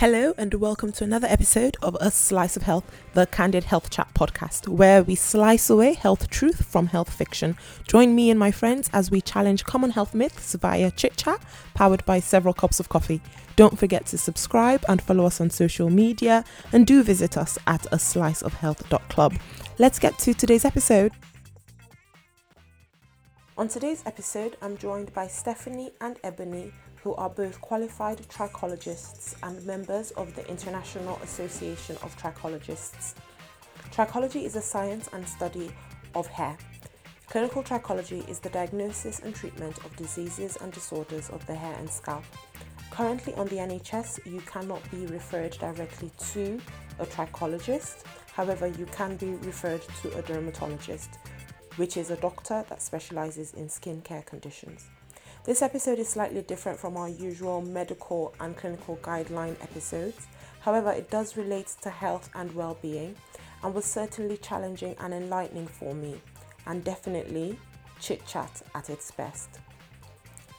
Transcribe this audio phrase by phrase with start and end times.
[0.00, 4.08] Hello, and welcome to another episode of A Slice of Health, the Candid Health Chat
[4.14, 7.54] podcast, where we slice away health truth from health fiction.
[7.86, 11.42] Join me and my friends as we challenge common health myths via chit chat,
[11.74, 13.20] powered by several cups of coffee.
[13.56, 17.86] Don't forget to subscribe and follow us on social media, and do visit us at
[17.92, 19.34] a slice of sliceofhealth.club.
[19.78, 21.12] Let's get to today's episode.
[23.58, 26.72] On today's episode, I'm joined by Stephanie and Ebony
[27.02, 33.14] who are both qualified trichologists and members of the International Association of Trichologists.
[33.90, 35.70] Trichology is a science and study
[36.14, 36.56] of hair.
[37.28, 41.88] Clinical trichology is the diagnosis and treatment of diseases and disorders of the hair and
[41.88, 42.24] scalp.
[42.90, 46.60] Currently on the NHS, you cannot be referred directly to
[46.98, 48.02] a trichologist.
[48.32, 51.10] However, you can be referred to a dermatologist,
[51.76, 54.88] which is a doctor that specializes in skin care conditions.
[55.50, 60.28] This episode is slightly different from our usual medical and clinical guideline episodes.
[60.60, 63.16] However, it does relate to health and well being
[63.64, 66.20] and was certainly challenging and enlightening for me,
[66.68, 67.58] and definitely
[67.98, 69.58] chit chat at its best.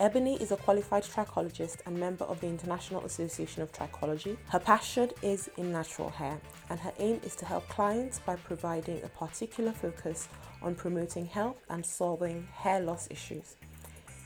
[0.01, 4.35] Ebony is a qualified trichologist and member of the International Association of Trichology.
[4.49, 6.38] Her passion is in natural hair,
[6.69, 10.27] and her aim is to help clients by providing a particular focus
[10.61, 13.55] on promoting health and solving hair loss issues.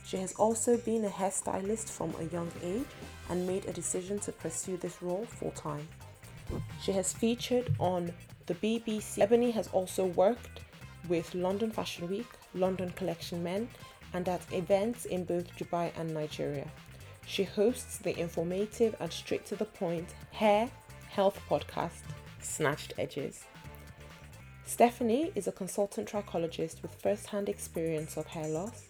[0.06, 2.86] She has also been a hairstylist from a young age
[3.30, 5.88] and made a decision to pursue this role full time.
[6.82, 8.14] She has featured on
[8.46, 9.20] the BBC.
[9.20, 10.60] Ebony has also worked
[11.10, 13.68] with London Fashion Week, London Collection Men,
[14.14, 16.68] and at events in both Dubai and Nigeria.
[17.26, 20.70] She hosts the informative and straight to the point hair
[21.10, 22.04] health podcast,
[22.42, 23.46] Snatched Edges.
[24.66, 28.84] Stephanie is a consultant trichologist with first hand experience of hair loss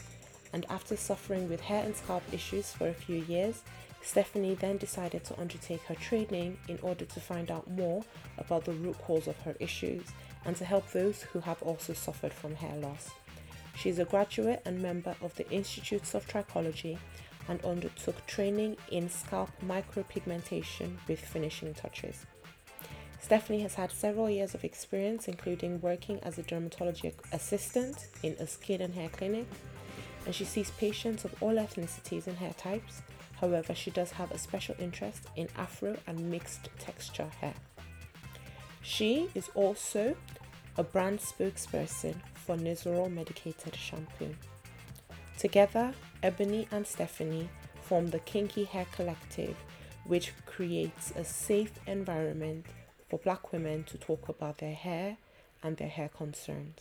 [0.55, 3.61] and after suffering with hair and scalp issues for a few years,
[4.01, 8.01] Stephanie then decided to undertake her training in order to find out more
[8.37, 10.03] about the root cause of her issues
[10.45, 13.09] and to help those who have also suffered from hair loss.
[13.75, 16.97] She is a graduate and member of the Institutes of Trichology
[17.49, 22.25] and undertook training in scalp micropigmentation with finishing touches.
[23.19, 28.47] Stephanie has had several years of experience, including working as a dermatology assistant in a
[28.47, 29.47] skin and hair clinic,
[30.25, 33.01] and she sees patients of all ethnicities and hair types.
[33.39, 37.53] However, she does have a special interest in afro and mixed texture hair.
[38.81, 40.15] She is also
[40.77, 44.35] a brand spokesperson for Nizoral medicated shampoo.
[45.37, 45.93] Together,
[46.23, 47.49] Ebony and Stephanie
[47.81, 49.55] form the Kinky Hair Collective,
[50.05, 52.65] which creates a safe environment
[53.09, 55.17] for black women to talk about their hair
[55.61, 56.79] and their hair concerns.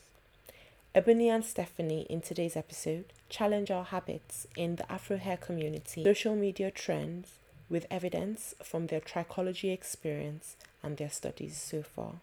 [0.94, 6.36] Ebony and Stephanie in today's episode challenge our habits in the Afro hair community, social
[6.36, 7.32] media trends
[7.68, 12.14] with evidence from their trichology experience and their studies so far.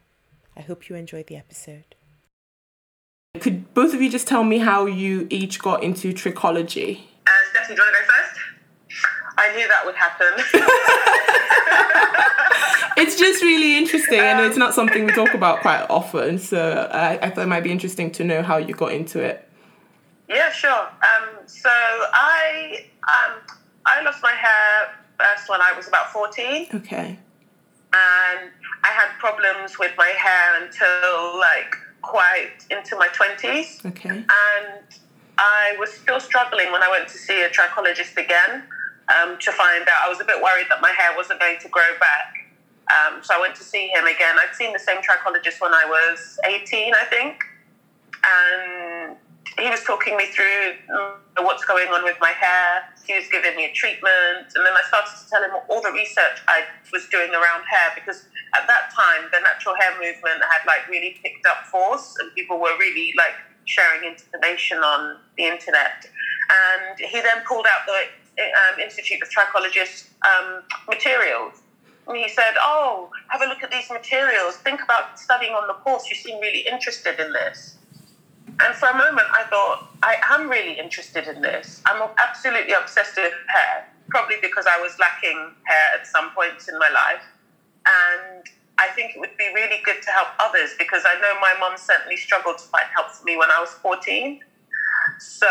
[0.55, 1.95] I hope you enjoyed the episode.
[3.39, 7.03] Could both of you just tell me how you each got into trichology?
[7.25, 8.39] Uh, Stephanie, do you want to go first?
[9.37, 10.33] I knew that would happen.
[12.97, 16.37] it's just really interesting, and it's not something we talk about quite often.
[16.37, 19.47] So I, I thought it might be interesting to know how you got into it.
[20.31, 20.87] Yeah, sure.
[20.87, 23.41] Um, so I um,
[23.85, 26.67] I lost my hair first when I was about fourteen.
[26.73, 27.19] Okay.
[27.93, 28.51] And
[28.83, 33.81] I had problems with my hair until like quite into my twenties.
[33.85, 34.09] Okay.
[34.09, 34.85] And
[35.37, 38.63] I was still struggling when I went to see a trichologist again
[39.09, 40.05] um, to find out.
[40.05, 42.41] I was a bit worried that my hair wasn't going to grow back.
[42.87, 44.35] Um, so I went to see him again.
[44.35, 47.43] I'd seen the same trichologist when I was 18, I think.
[48.23, 48.90] And
[49.59, 52.87] he was talking me through mm, what's going on with my hair.
[53.05, 54.47] He was giving me a treatment.
[54.55, 57.91] And then I started to tell him all the research I was doing around hair
[57.95, 58.25] because
[58.55, 62.59] at that time, the natural hair movement had like really picked up force and people
[62.59, 63.35] were really like
[63.65, 66.05] sharing information on the internet.
[66.49, 71.61] And he then pulled out the um, Institute of Trichologists um, materials.
[72.07, 74.55] And he said, Oh, have a look at these materials.
[74.57, 76.09] Think about studying on the course.
[76.09, 77.77] You seem really interested in this.
[78.59, 81.81] And for a moment, I thought, I am really interested in this.
[81.85, 86.77] I'm absolutely obsessed with hair, probably because I was lacking hair at some points in
[86.77, 87.23] my life.
[87.85, 88.43] And
[88.77, 91.77] I think it would be really good to help others because I know my mom
[91.77, 94.39] certainly struggled to find help for me when I was 14.
[95.19, 95.47] So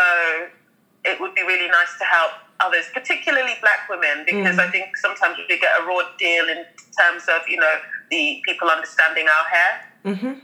[1.03, 4.67] it would be really nice to help others, particularly black women, because mm.
[4.67, 6.63] I think sometimes we get a raw deal in
[6.97, 7.75] terms of, you know,
[8.09, 9.71] the people understanding our hair.
[10.05, 10.39] Mm-hmm.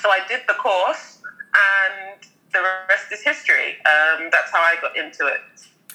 [0.00, 1.17] So I did the course
[1.54, 2.20] and
[2.52, 3.76] the rest is history.
[3.86, 5.40] Um, that's how I got into it.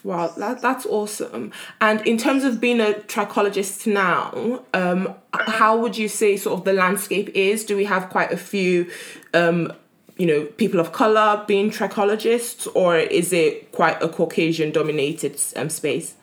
[0.03, 1.53] Wow, that, that's awesome.
[1.79, 6.65] And in terms of being a trichologist now, um, how would you say sort of
[6.65, 7.63] the landscape is?
[7.63, 8.91] Do we have quite a few,
[9.33, 9.71] um,
[10.17, 15.69] you know, people of color being trichologists, or is it quite a Caucasian dominated um,
[15.69, 16.15] space?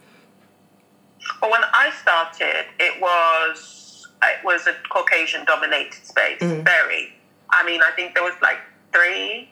[1.41, 6.41] Well, when I started, it was it was a Caucasian dominated space.
[6.41, 6.65] Mm.
[6.65, 7.15] Very.
[7.49, 8.59] I mean, I think there was like
[8.93, 9.49] three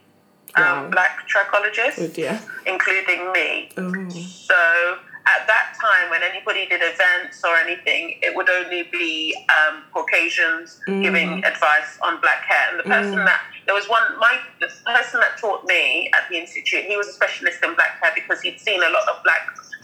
[0.57, 0.85] Wow.
[0.85, 2.41] um, black trichologists, Oh dear.
[2.67, 3.69] including me.
[3.77, 4.09] Oh.
[4.09, 9.83] So at that time, when anybody did events or anything, it would only be um,
[9.93, 11.03] Caucasians Mm.
[11.03, 12.71] giving advice on black hair.
[12.71, 16.39] And the person that there was one, my the person that taught me at the
[16.39, 19.43] institute, he was a specialist in black hair because he'd seen a lot of black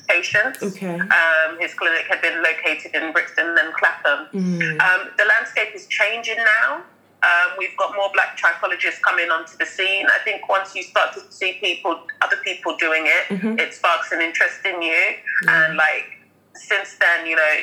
[0.08, 0.62] patients.
[0.62, 0.98] Okay.
[0.98, 4.28] Um, his clinic had been located in Brixton and Clapham.
[4.32, 4.80] Mm.
[4.80, 6.82] Um, the landscape is changing now.
[7.24, 10.06] Um, we've got more black trichologists coming onto the scene.
[10.06, 11.92] I think once you start to see people,
[12.22, 13.58] other people doing it, Mm-hmm.
[13.58, 15.02] it sparks an interest in you.
[15.48, 16.06] And like
[16.54, 17.54] since then, you know,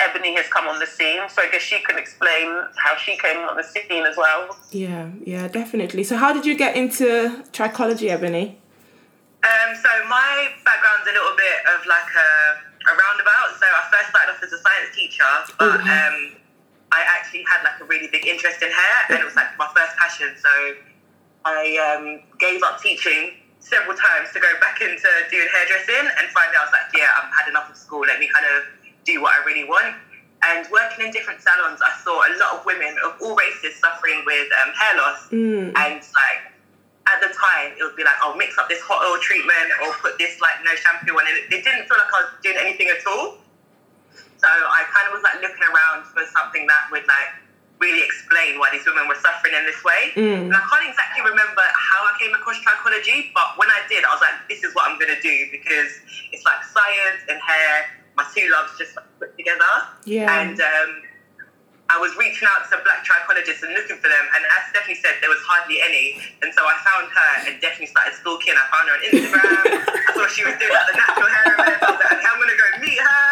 [0.00, 3.38] Ebony has come on the scene, so I guess she can explain how she came
[3.48, 4.56] on the scene as well.
[4.72, 6.02] Yeah, yeah, definitely.
[6.04, 8.58] So, how did you get into trichology, Ebony?
[9.44, 12.30] Um, so my background's a little bit of like a,
[12.90, 13.48] a roundabout.
[13.60, 15.90] So I first started off as a science teacher, but Mhm.
[15.96, 16.16] um,
[16.92, 19.66] I actually had like a really big interest in hair, and it was like my
[19.74, 20.36] first passion.
[20.36, 20.52] So
[21.48, 26.56] I um, gave up teaching several times to go back into doing hairdressing, and finally
[26.60, 28.04] I was like, yeah, I've had enough of school.
[28.04, 28.68] Let me kind of
[29.08, 29.96] do what I really want.
[30.44, 34.26] And working in different salons, I saw a lot of women of all races suffering
[34.26, 35.20] with um, hair loss.
[35.30, 35.70] Mm.
[35.78, 36.40] And like
[37.06, 39.94] at the time, it would be like, oh, mix up this hot oil treatment or
[40.02, 41.46] put this like no shampoo on it.
[41.46, 43.38] It didn't feel like I was doing anything at all.
[44.42, 47.30] So I kind of was like looking around for something that would like
[47.78, 50.10] really explain why these women were suffering in this way.
[50.18, 50.50] Mm.
[50.50, 54.10] And I can't exactly remember how I came across trichology, but when I did, I
[54.10, 55.90] was like, this is what I'm gonna do because
[56.34, 57.86] it's like science and hair,
[58.18, 59.72] my two loves just like, put together.
[60.06, 60.26] Yeah.
[60.26, 60.90] And um,
[61.92, 65.20] I was reaching out to black trichologists and looking for them, and as Stephanie said,
[65.20, 66.16] there was hardly any.
[66.40, 68.56] And so I found her and definitely started stalking.
[68.56, 69.60] I found her on Instagram.
[69.76, 71.78] I saw she was doing like the natural hair event.
[71.84, 73.28] I was like, I'm gonna go meet her.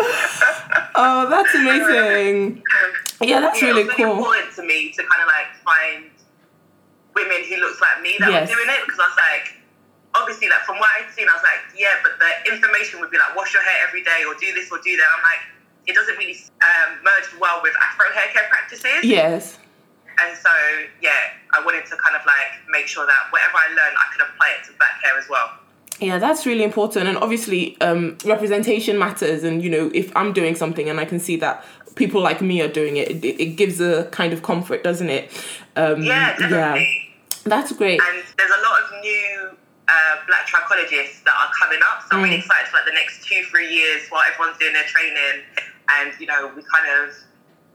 [1.02, 2.62] Oh, that's amazing.
[3.22, 4.16] Yeah, that's Yeah, really it was cool.
[4.20, 6.10] important to me to kind of like find
[7.14, 8.48] women who looks like me that Yes.
[8.48, 9.46] were doing it because I was like,
[10.14, 13.16] obviously, like from what I'd seen, I was like, yeah, but the information would be
[13.18, 15.08] like, wash your hair every day or do this or do that.
[15.08, 15.42] I'm like,
[15.86, 19.02] it doesn't really um, merge well with Afro hair care practices.
[19.04, 19.58] Yes.
[20.22, 20.50] And so,
[21.00, 21.10] yeah,
[21.54, 24.54] I wanted to kind of like make sure that whatever I learned, I could apply
[24.60, 25.50] it to black hair as well.
[25.98, 27.08] Yeah, that's really important.
[27.08, 29.44] And obviously, um, representation matters.
[29.44, 32.60] And, you know, if I'm doing something and I can see that people like me
[32.62, 35.30] are doing it, it, it gives a kind of comfort, doesn't it?
[35.76, 36.52] Um, Yeah, definitely.
[36.54, 37.40] yeah.
[37.44, 38.00] That's great.
[38.00, 39.50] And there's a lot of new
[39.88, 42.02] uh, black trichologists that are coming up.
[42.02, 42.40] So I'm really Mm.
[42.40, 45.42] excited for like the next two, three years while everyone's doing their training.
[45.98, 47.14] And, you know, we kind of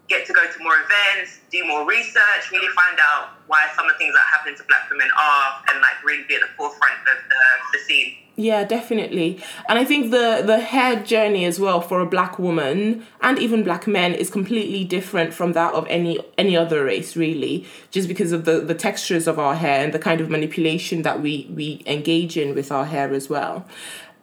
[0.08, 3.94] get to go to more events, do more research, really find out why some of
[3.94, 7.00] the things that happen to black women are, and like really be at the forefront
[7.02, 8.16] of the, the scene.
[8.38, 9.42] Yeah, definitely.
[9.70, 13.64] And I think the the hair journey as well for a black woman and even
[13.64, 18.34] black men is completely different from that of any any other race really, just because
[18.34, 21.82] of the the textures of our hair and the kind of manipulation that we we
[21.86, 23.66] engage in with our hair as well.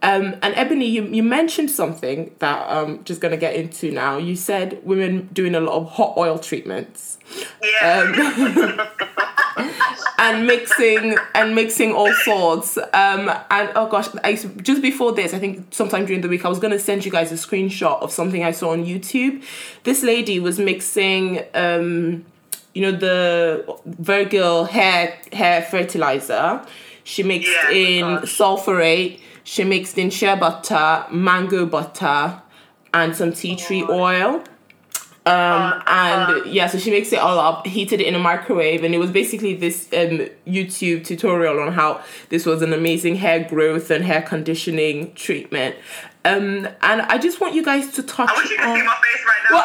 [0.03, 4.19] Um, and Ebony, you, you mentioned something that I'm just going to get into now.
[4.19, 7.19] You said women doing a lot of hot oil treatments
[7.63, 8.89] Yeah.
[10.19, 12.77] and mixing and mixing all sorts.
[12.79, 16.49] Um, and oh gosh, I just before this, I think sometime during the week, I
[16.49, 19.43] was gonna send you guys a screenshot of something I saw on YouTube.
[19.85, 22.25] This lady was mixing, um,
[22.75, 26.65] you know, the Virgil hair hair fertilizer.
[27.05, 28.39] She mixed Yeah, in gosh.
[28.39, 29.21] Sulfur8.
[29.45, 32.41] She mixed in shea butter, mango butter,
[32.95, 34.45] and some tea tree oil.
[35.25, 38.93] Um, and yeah, so she makes it all up, heated it in a microwave, and
[38.93, 43.91] it was basically this um, YouTube tutorial on how this was an amazing hair growth
[43.93, 45.77] and hair conditioning treatment.
[46.25, 48.79] Um, and I just want you guys to touch I wish you could on.
[48.79, 49.63] see my face right now.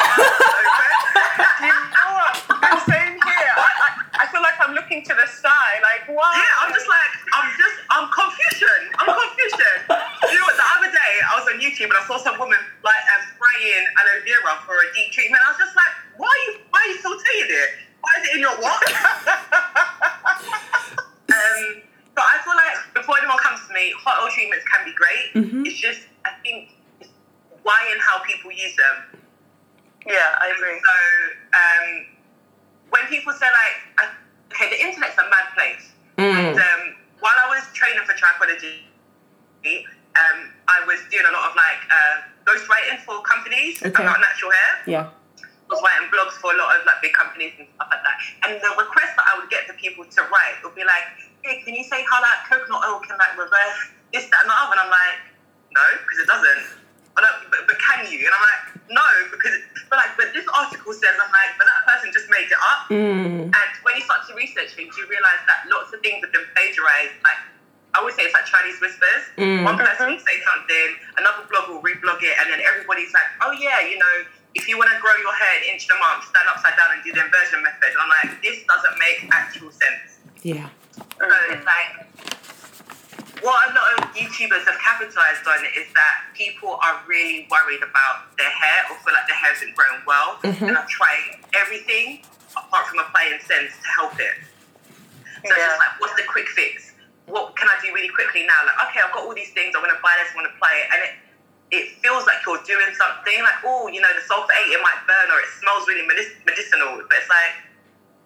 [1.62, 2.34] You know what?
[2.50, 3.54] The same here.
[3.58, 6.22] I, I, I feel like I'm looking to the sky, like, wow.
[6.34, 8.94] Yeah, I'm just like, I'm just, I'm confusion.
[9.02, 9.74] I'm confusion.
[9.90, 10.58] you know what?
[10.58, 13.86] The other day, I was on YouTube and I saw some woman like um, spraying
[14.02, 14.22] aloe
[14.78, 15.42] for a deep treatment.
[15.42, 17.70] I was just like, why are you, why are you sauteing it?
[18.02, 18.82] Why is it in your what?
[21.34, 21.82] um,
[22.14, 25.34] but I feel like before anyone comes to me, hot oil treatments can be great.
[25.66, 27.10] It's just, I think, it's
[27.66, 29.18] why and how people use them.
[30.06, 30.78] Yeah, I agree.
[30.78, 30.94] So
[31.58, 31.86] um,
[32.94, 34.14] when people say like, I-
[34.54, 35.86] okay, the internet's a mad place.
[36.22, 36.34] Mm.
[36.34, 36.82] And um,
[37.20, 38.86] while I was training for trichology,
[40.18, 42.16] um, I was doing a lot of like uh,
[42.48, 43.92] ghostwriting for companies Okay.
[43.92, 44.74] about natural hair.
[44.88, 45.06] Yeah.
[45.38, 48.18] I was writing blogs for a lot of like big companies and stuff like that.
[48.48, 51.04] And the request that I would get for people to write would be like,
[51.44, 54.56] "Hey, can you say how like coconut oil can like reverse this, that, and the
[54.56, 55.20] other?" And I'm like,
[55.76, 56.64] "No, because it doesn't."
[57.20, 58.24] But, uh, but, but can you?
[58.24, 58.64] And I'm like,
[58.96, 62.32] "No, because it, but like but this article says." I'm like, "But that person just
[62.32, 63.52] made it up." Mm.
[63.52, 66.48] And when you start to research things, you realize that lots of things have been
[66.56, 67.20] plagiarized.
[67.28, 67.44] Like
[67.92, 69.24] I always say, it's like Chinese whispers.
[69.36, 69.68] Mm.
[69.68, 73.52] One person will say something, another blog will reblog it, and then everybody's like, "Oh
[73.52, 74.16] yeah, you know,
[74.54, 76.94] if you want to grow your hair an inch in a month, stand upside down
[76.94, 80.22] and do the inversion method." And I'm like, this doesn't make actual sense.
[80.46, 80.70] Yeah.
[81.18, 82.06] So it's like
[83.42, 88.34] what a lot of YouTubers have capitalized on is that people are really worried about
[88.38, 89.78] their hair or feel like their hair isn't
[90.41, 90.84] growing well and mm-hmm.
[90.84, 92.24] are trying everything
[92.56, 94.38] apart from applying sense to help it.
[95.46, 96.94] So it's just like, what's the quick fix?
[97.27, 98.58] What can I do really quickly now?
[98.65, 99.75] Like, okay, I've got all these things.
[99.75, 100.34] I want to buy this.
[100.34, 101.13] I want to apply it, and it
[101.67, 103.38] it feels like you're doing something.
[103.44, 107.03] Like, oh, you know, the sulfate it might burn or it smells really medic- medicinal,
[107.03, 107.60] but it's like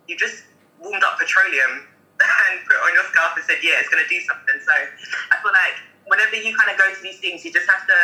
[0.06, 0.46] you just
[0.78, 1.90] warmed up petroleum
[2.22, 4.58] and put it on your scarf and said, yeah, it's going to do something.
[4.62, 7.82] So I feel like whenever you kind of go to these things, you just have
[7.90, 8.00] to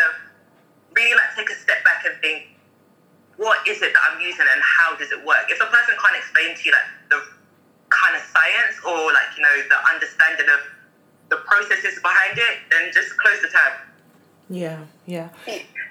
[0.98, 2.58] really like take a step back and think,
[3.38, 5.46] what is it that I'm using and how does it work?
[5.54, 7.22] If a person can't explain to you like the
[7.94, 10.62] kind of science or like, you know, the understanding of
[11.30, 13.74] the processes behind it, then just close the tab.
[14.50, 14.80] Yeah.
[15.06, 15.30] Yeah.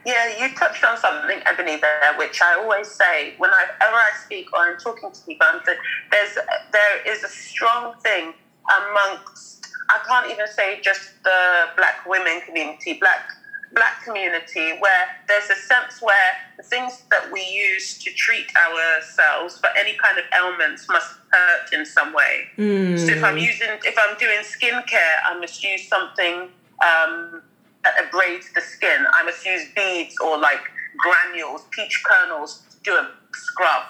[0.07, 4.61] Yeah, you touched on something, Ebony, there, which I always say whenever I speak or
[4.61, 5.47] I'm talking to people.
[5.51, 5.79] I'm th-
[6.11, 6.39] there's
[6.73, 8.33] there is a strong thing
[8.71, 13.29] amongst I can't even say just the black women community, black
[13.77, 19.59] black community, where there's a sense where the things that we use to treat ourselves
[19.61, 22.49] for any kind of ailments must hurt in some way.
[22.97, 26.49] So if I'm using, if I'm doing skincare, I must use something
[26.83, 27.43] um,
[27.85, 29.05] that abrades the skin.
[29.13, 30.63] I must use beads or like
[30.99, 33.83] granules, peach kernels to do a scrub.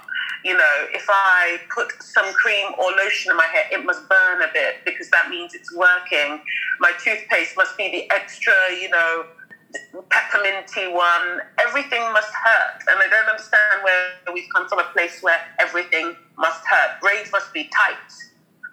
[0.45, 4.43] You know, if I put some cream or lotion in my hair, it must burn
[4.43, 6.41] a bit because that means it's working.
[6.81, 9.27] My toothpaste must be the extra, you know,
[10.11, 11.41] pepperminty one.
[11.61, 12.81] Everything must hurt.
[12.89, 17.01] And I don't understand where we've come from a place where everything must hurt.
[17.01, 18.13] Braids must be tight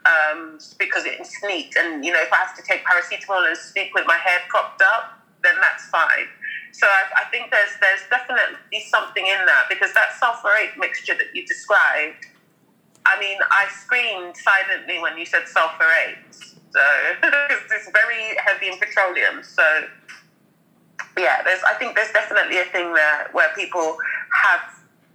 [0.06, 1.74] um, because it's neat.
[1.78, 4.82] And, you know, if I have to take paracetamol and sleep with my hair propped
[4.82, 6.28] up, then that's fine.
[6.72, 11.30] So I, I think there's there's definitely something in that because that Sulfur8 mixture that
[11.36, 12.26] you described,
[13.06, 16.18] I mean, I screamed silently when you said Sulfur8.
[16.34, 16.82] So
[17.24, 19.44] it's very heavy in petroleum.
[19.44, 19.64] So
[21.18, 23.98] yeah, there's I think there's definitely a thing there where people
[24.44, 24.62] have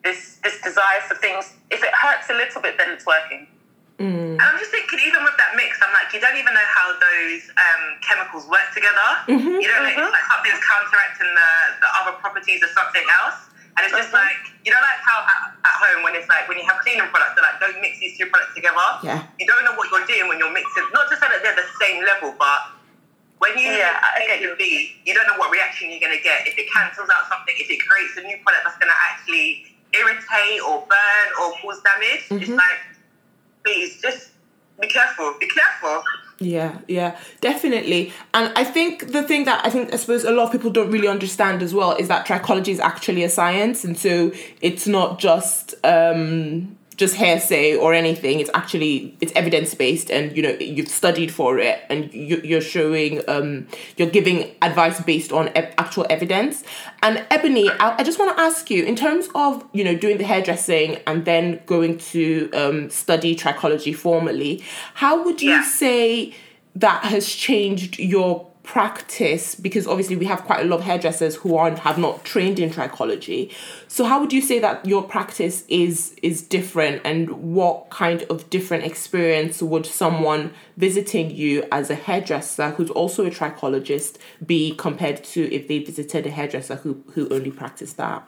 [0.04, 1.54] this this desire for things.
[1.70, 3.48] If it hurts a little bit, then it's working.
[3.98, 4.38] Mm.
[4.38, 6.94] And I'm just thinking, even with that mix, I'm like, you don't even know how
[6.94, 9.10] those um, chemicals work together.
[9.26, 11.50] Mm-hmm, you don't know if like something's counteracting the,
[11.82, 13.50] the other properties of something else.
[13.74, 14.22] And it's just mm-hmm.
[14.22, 17.10] like, you know, like how at, at home when it's like, when you have cleaning
[17.10, 18.86] products, they're like, don't mix these two products together.
[19.02, 19.26] Yeah.
[19.42, 21.66] You don't know what you're doing when you're mixing, not to say that they're the
[21.82, 22.77] same level, but
[23.54, 26.46] when you Yeah, get and B, you don't know what reaction you're going to get.
[26.46, 29.66] If it cancels out something, if it creates a new product that's going to actually
[29.94, 32.78] irritate or burn or cause damage, it's like,
[33.64, 34.30] please just
[34.80, 35.34] be careful.
[35.40, 36.02] Be careful.
[36.40, 38.12] Yeah, yeah, definitely.
[38.32, 40.90] And I think the thing that I think I suppose a lot of people don't
[40.90, 45.18] really understand as well is that trichology is actually a science, and so it's not
[45.18, 48.40] just um, just hearsay or anything.
[48.40, 52.60] It's actually it's evidence based, and you know you've studied for it, and you, you're
[52.60, 56.62] showing um, you're giving advice based on e- actual evidence.
[57.02, 60.18] And Ebony, I, I just want to ask you in terms of you know doing
[60.18, 64.62] the hairdressing and then going to um, study trichology formally,
[64.94, 65.64] how would you Yeah.
[65.64, 66.34] say
[66.76, 71.56] that has changed your practice because obviously we have quite a lot of hairdressers who
[71.56, 73.50] aren't have not trained in trichology.
[73.88, 77.00] So how would you say that your practice is is different?
[77.02, 83.24] And what kind of different experience would someone visiting you as a hairdresser who's also
[83.24, 88.20] a trichologist be compared to if they visited a hairdresser who who only practiced that?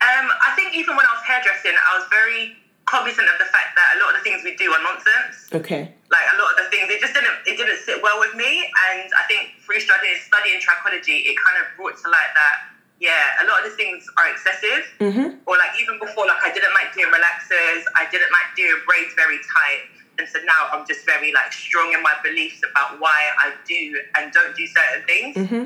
[0.00, 3.76] Um, I think even when I was hairdressing, I was very cognizant of the fact
[3.76, 5.52] that a lot of the things we do are nonsense.
[5.52, 8.34] okay Like a lot of the things, it just didn't it didn't sit well with
[8.38, 8.70] me.
[8.90, 13.42] And I think through studying studying trichology, it kind of brought to light that yeah,
[13.42, 14.82] a lot of the things are excessive.
[15.00, 15.28] mm-hmm.
[15.44, 19.12] Or like even before, like I didn't like doing relaxers, I didn't like doing braids
[19.12, 19.92] very tight.
[20.16, 24.00] And so now I'm just very like strong in my beliefs about why I do
[24.16, 25.36] and don't do certain things.
[25.36, 25.64] Mm-hmm.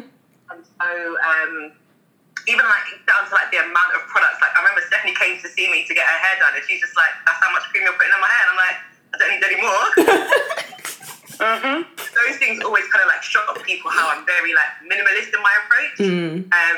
[0.50, 0.88] And so,
[1.23, 1.70] um,
[2.50, 4.42] even like down to like the amount of products.
[4.42, 6.82] Like I remember Stephanie came to see me to get her hair done, and she's
[6.82, 8.78] just like, "That's how much cream you're putting in my hair." And I'm like,
[9.12, 9.85] "I don't need any more."
[11.40, 11.88] Mm-hmm.
[11.97, 15.55] those things always kind of like shock people how I'm very like minimalist in my
[15.64, 16.00] approach.
[16.52, 16.76] Um,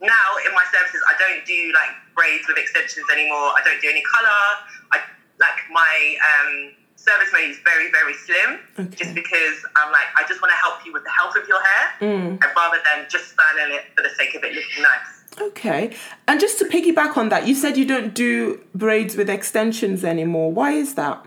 [0.00, 3.52] now in my services, I don't do like braids with extensions anymore.
[3.52, 4.40] I don't do any color.
[4.92, 5.00] I
[5.38, 8.96] like my um, service menu is very very slim, Okay.
[9.04, 11.60] just because I'm like I just want to help you with the health of your
[11.60, 15.40] hair, and rather than just styling it for the sake of it looking nice.
[15.40, 15.94] Okay.
[16.26, 20.50] And just to piggyback on that, you said you don't do braids with extensions anymore.
[20.52, 21.26] Why is that?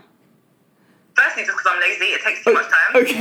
[1.24, 2.92] Firstly, just because I'm lazy, it takes too much time.
[3.04, 3.16] Okay.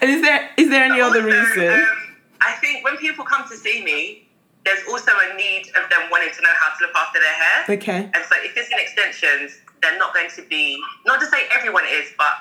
[0.00, 1.68] and is there is there any other reason?
[1.68, 4.26] Um, I think when people come to see me,
[4.64, 7.76] there's also a need of them wanting to know how to look after their hair.
[7.76, 8.10] Okay.
[8.14, 11.84] And so if it's in extensions, they're not going to be, not to say everyone
[11.86, 12.34] is, but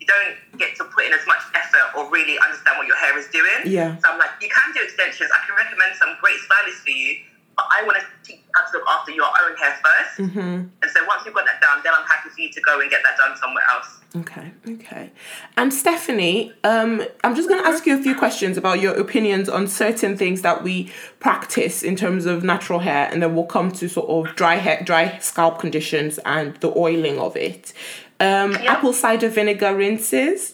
[0.00, 3.16] you don't get to put in as much effort or really understand what your hair
[3.18, 3.64] is doing.
[3.64, 3.96] Yeah.
[3.98, 5.30] So I'm like, you can do extensions.
[5.32, 7.24] I can recommend some great stylists for you,
[7.56, 10.40] but I want to teach you how to look after your own hair 1st Mm-hmm.
[10.40, 12.90] And so once you've got that done, then I'm happy for you to go and
[12.90, 14.00] get that done somewhere else.
[14.16, 15.10] Okay, okay.
[15.56, 19.48] And Stephanie, um, I'm just going to ask you a few questions about your opinions
[19.48, 23.72] on certain things that we practice in terms of natural hair, and then we'll come
[23.72, 27.72] to sort of dry hair, dry scalp conditions and the oiling of it.
[28.20, 28.74] Um, Yeah.
[28.74, 30.53] Apple cider vinegar rinses.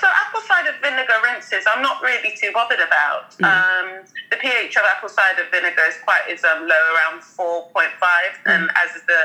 [0.00, 3.36] So apple cider vinegar rinses, I'm not really too bothered about.
[3.38, 3.46] Mm.
[3.46, 8.40] Um, the pH of apple cider vinegar is quite is um, low, around 4.5, Mm.
[8.46, 9.22] and as is the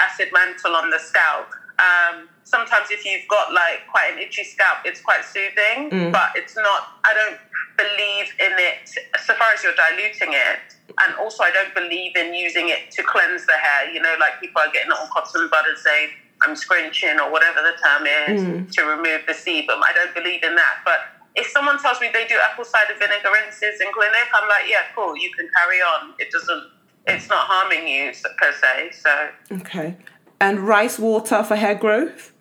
[0.00, 1.48] acid mantle on the scalp.
[1.78, 6.12] Um, sometimes if you've got like quite an itchy scalp, it's quite soothing, Mm.
[6.12, 7.00] but it's not.
[7.04, 7.38] I don't
[7.76, 8.88] believe in it
[9.26, 10.60] so far as you're diluting it.
[11.04, 13.90] And also, I don't believe in using it to cleanse the hair.
[13.90, 16.10] You know, like people are getting it on cotton bud and saying,
[16.46, 19.80] I'm scrunching or whatever the term is to remove the sebum.
[19.82, 20.76] I don't believe in that.
[20.84, 21.00] But
[21.36, 24.84] if someone tells me they do apple cider vinegar rinses in clinic, I'm like, yeah,
[24.94, 26.14] cool, you can carry on.
[26.18, 26.64] It doesn't,
[27.06, 28.90] it's not harming you per se.
[28.92, 29.28] So,
[29.60, 29.96] Okay.
[30.40, 32.32] And rice water for hair growth.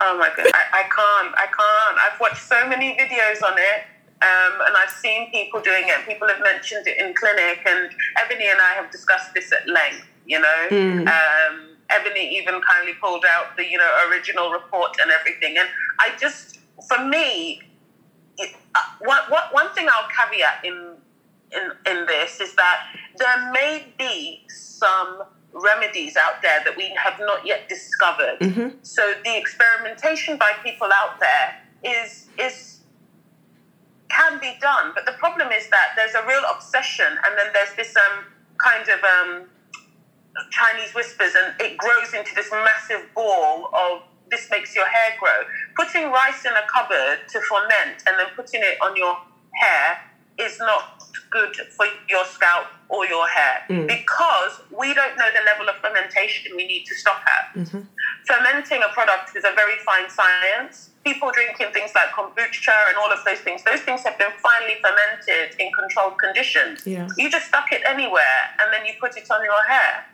[0.00, 1.96] oh my god, I, I can't, I can't.
[2.04, 3.80] I've watched so many videos on it.
[4.22, 6.06] Um, and I've seen people doing it.
[6.08, 10.06] People have mentioned it in clinic, and Ebony and I have discussed this at length.
[10.24, 10.66] You know,
[11.06, 15.56] um, Ebony even kindly pulled out the you know original report and everything.
[15.58, 17.62] And I just, for me,
[18.38, 20.96] it, uh, one, one, one thing I'll caveat in,
[21.52, 22.86] in in this is that
[23.18, 28.38] there may be some remedies out there that we have not yet discovered.
[28.82, 31.46] So the experimentation by people out there
[31.84, 32.80] is is
[34.08, 37.74] can be done, but the problem is that there's a real obsession, and then there's
[37.76, 38.24] this um
[38.58, 39.46] kind of um
[40.50, 45.44] Chinese whispers, and it grows into this massive ball of this makes your hair grow.
[45.76, 49.16] Putting rice in a cupboard to ferment and then putting it on your
[49.52, 50.00] hair
[50.38, 53.86] is not good for your scalp or your hair mm.
[53.86, 57.58] because we don't know the level of fermentation we need to stop at.
[57.58, 57.80] Mm-hmm.
[58.26, 60.90] Fermenting a product is a very fine science.
[61.04, 64.74] People drinking things like kombucha and all of those things, those things have been finely
[64.80, 66.86] fermented in controlled conditions.
[66.86, 67.08] Yeah.
[67.18, 70.06] You just stuck it anywhere and then you put it on your hair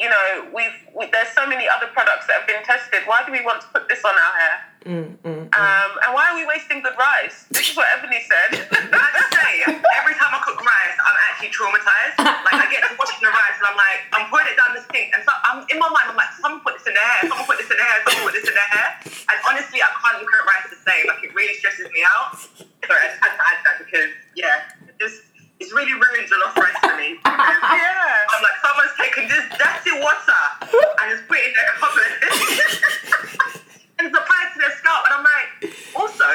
[0.00, 3.04] you know, we've we, there's so many other products that have been tested.
[3.04, 4.56] Why do we want to put this on our hair?
[4.88, 5.52] Mm, mm, mm.
[5.52, 7.44] Um, and why are we wasting good rice?
[7.52, 8.64] This is what Ebony said.
[8.96, 12.16] I just say, every time I cook rice, I'm actually traumatized.
[12.16, 14.80] Like I get to washing the rice and I'm like, I'm putting it down the
[14.88, 17.28] sink, and so I'm in my mind, I'm like, someone put this in their hair,
[17.28, 18.88] someone put this in their hair, someone put this in their hair.
[19.04, 21.04] And honestly, I can't look at rice the same.
[21.12, 22.40] Like it really stresses me out.
[22.88, 25.28] Sorry, I just had to add that because yeah, just
[25.60, 27.20] it's really ruined jollof rice for me.
[27.70, 28.26] Yeah.
[28.32, 32.12] I'm like, someone's taken this dirty water and just put it in their cupboard.
[33.98, 35.04] and it's applied to their scalp.
[35.06, 36.26] And I'm like, also,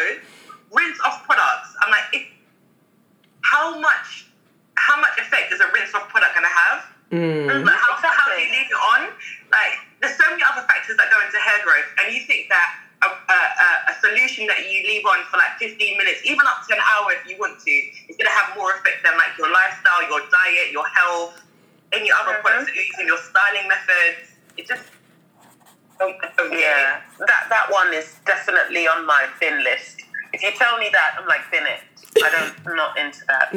[0.72, 1.76] rinse off products.
[1.82, 2.24] I'm like, if,
[3.42, 4.28] how much
[4.76, 6.86] how much effect is a rinse off product gonna have?
[7.12, 7.48] Mm.
[7.48, 7.66] Like,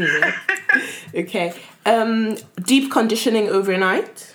[0.03, 0.35] into.
[1.15, 1.55] Okay.
[1.87, 4.35] Um, deep conditioning overnight.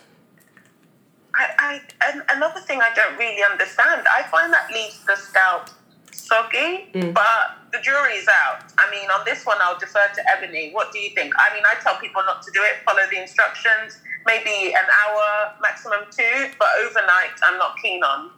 [1.35, 4.05] I, I another thing I don't really understand.
[4.11, 5.69] I find that leaves the scalp
[6.11, 8.71] soggy, but the jury's out.
[8.77, 10.71] I mean, on this one, I'll defer to Ebony.
[10.71, 11.33] What do you think?
[11.37, 12.83] I mean, I tell people not to do it.
[12.85, 13.99] Follow the instructions.
[14.25, 18.31] Maybe an hour, maximum two, but overnight, I'm not keen on.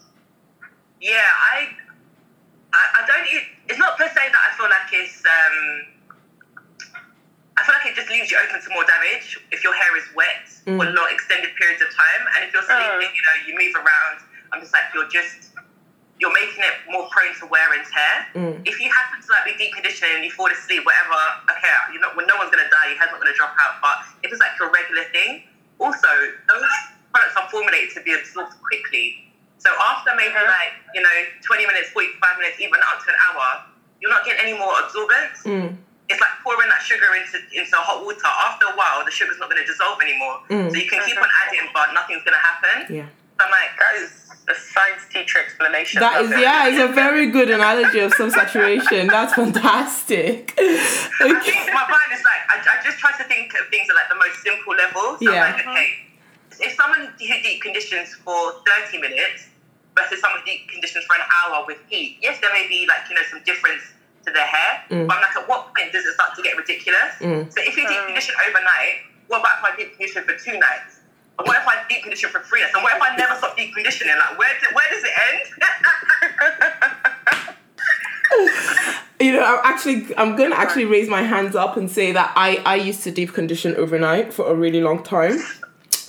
[1.00, 1.70] Yeah, I,
[2.74, 3.28] I, I don't.
[3.30, 5.24] It, it's not per se that I feel like it's.
[5.26, 5.95] Um,
[7.58, 10.04] I feel like it just leaves you open to more damage if your hair is
[10.12, 13.76] wet for long extended periods of time, and if you're sleeping, you know, you move
[13.80, 14.18] around.
[14.52, 15.52] I'm just like, you're just
[16.20, 18.16] you're making it more prone to wear and tear.
[18.40, 18.56] Mm.
[18.64, 21.20] If you happen to like be deep conditioning and you fall asleep, whatever,
[21.52, 23.84] okay, you know, when no one's gonna die, your hair's not gonna drop out.
[23.84, 25.44] But if it's like your regular thing,
[25.80, 26.08] also
[26.48, 26.64] those
[27.12, 29.28] products are formulated to be absorbed quickly.
[29.60, 30.48] So after maybe Mhm.
[30.48, 33.64] like you know 20 minutes, 45 minutes, even up to an hour,
[34.00, 35.44] you're not getting any more absorbance.
[35.44, 35.76] Mm.
[36.08, 38.22] It's like pouring that sugar into into hot water.
[38.26, 40.40] After a while, the sugar's not gonna dissolve anymore.
[40.50, 40.70] Mm.
[40.72, 42.94] So you can keep on adding, but nothing's gonna happen.
[42.94, 43.08] Yeah.
[43.40, 44.12] So I'm like, That is
[44.48, 46.00] a science teacher explanation.
[46.02, 46.40] That is, it.
[46.40, 49.08] yeah, it's a very good analogy of some saturation.
[49.08, 50.54] That's fantastic.
[50.60, 53.96] I think my mind is like, I, I just try to think of things at
[53.96, 55.18] like the most simple level.
[55.18, 55.44] So Yeah.
[55.50, 55.90] I'm like, okay,
[56.62, 58.54] if someone who deep conditions for
[58.86, 59.50] 30 minutes
[59.98, 63.10] versus someone who deep conditions for an hour with heat, yes, there may be like,
[63.10, 63.82] you know, some difference
[64.26, 65.08] to their hair, Mm.
[65.08, 67.14] but I'm like, at what point does it start to get ridiculous?
[67.20, 67.52] Mm.
[67.54, 68.06] So if you deep Mm.
[68.08, 68.96] condition overnight,
[69.28, 71.00] what about if I deep condition for two nights?
[71.38, 72.74] And what if I deep condition for three nights?
[72.76, 74.16] And what if I never stop deep conditioning?
[74.18, 75.42] Like, where, do, where does it end?
[79.20, 82.58] You know, I'm actually I'm gonna actually raise my hands up and say that I
[82.66, 85.40] I used to deep condition overnight for a really long time.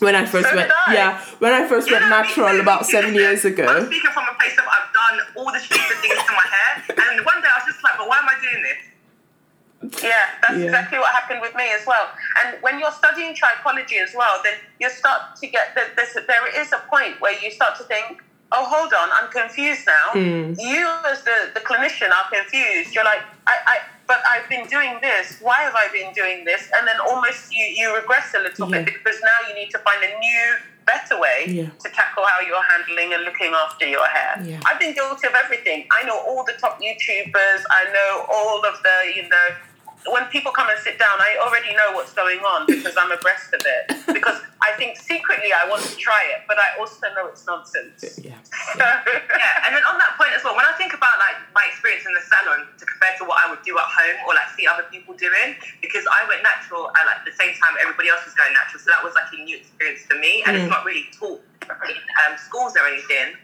[0.00, 0.92] When I first So went, I.
[0.94, 3.86] yeah, when I first went Yeah, me natural about seven years ago I'm ago.
[3.86, 6.72] speaking from a place of I've done all the stupid things to my hair,
[7.14, 7.45] and one day
[8.08, 10.02] why am I doing this?
[10.02, 10.64] Yeah, that's Yeah.
[10.64, 12.08] exactly what happened with me as well.
[12.42, 16.72] And when you're studying trichology as well, then you start to get that there is
[16.72, 20.06] a point where you start to think, oh, hold on, I'm confused now.
[20.14, 20.56] Mm.
[20.58, 22.94] You as the, the clinician are confused.
[22.94, 25.38] You're like, I, I but I've been doing this.
[25.40, 26.70] Why have I been doing this?
[26.76, 28.82] And then almost you, you regress a little Yeah.
[28.82, 31.66] bit because now you need to find a new, better way Yeah.
[31.82, 34.40] to tackle how you're handling and looking after your hair.
[34.42, 34.60] Yeah.
[34.66, 35.86] I've been guilty of everything.
[35.90, 37.62] I know all the top YouTubers.
[37.70, 39.46] I know all of the, you know,
[40.12, 43.52] when people come and sit down, I already know what's going on because I'm abreast
[43.54, 43.84] of it.
[44.16, 48.18] Because I think secretly I want to try it, but I also know it's nonsense.
[48.22, 48.38] Yeah.
[48.76, 52.04] Yeah, and then on that point as well, when I think about like my experience
[52.08, 54.64] in the salon to compare to what I would do at home or like see
[54.66, 58.34] other people doing, because I went natural at like the same time everybody else was
[58.34, 60.60] going natural, so that was like a new experience for me, and Mm.
[60.64, 61.42] it's not really taught
[61.90, 63.34] in um, schools or anything.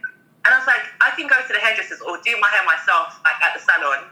[0.45, 3.21] And I was like, I can go to the hairdressers or do my hair myself,
[3.23, 4.09] like at the salon,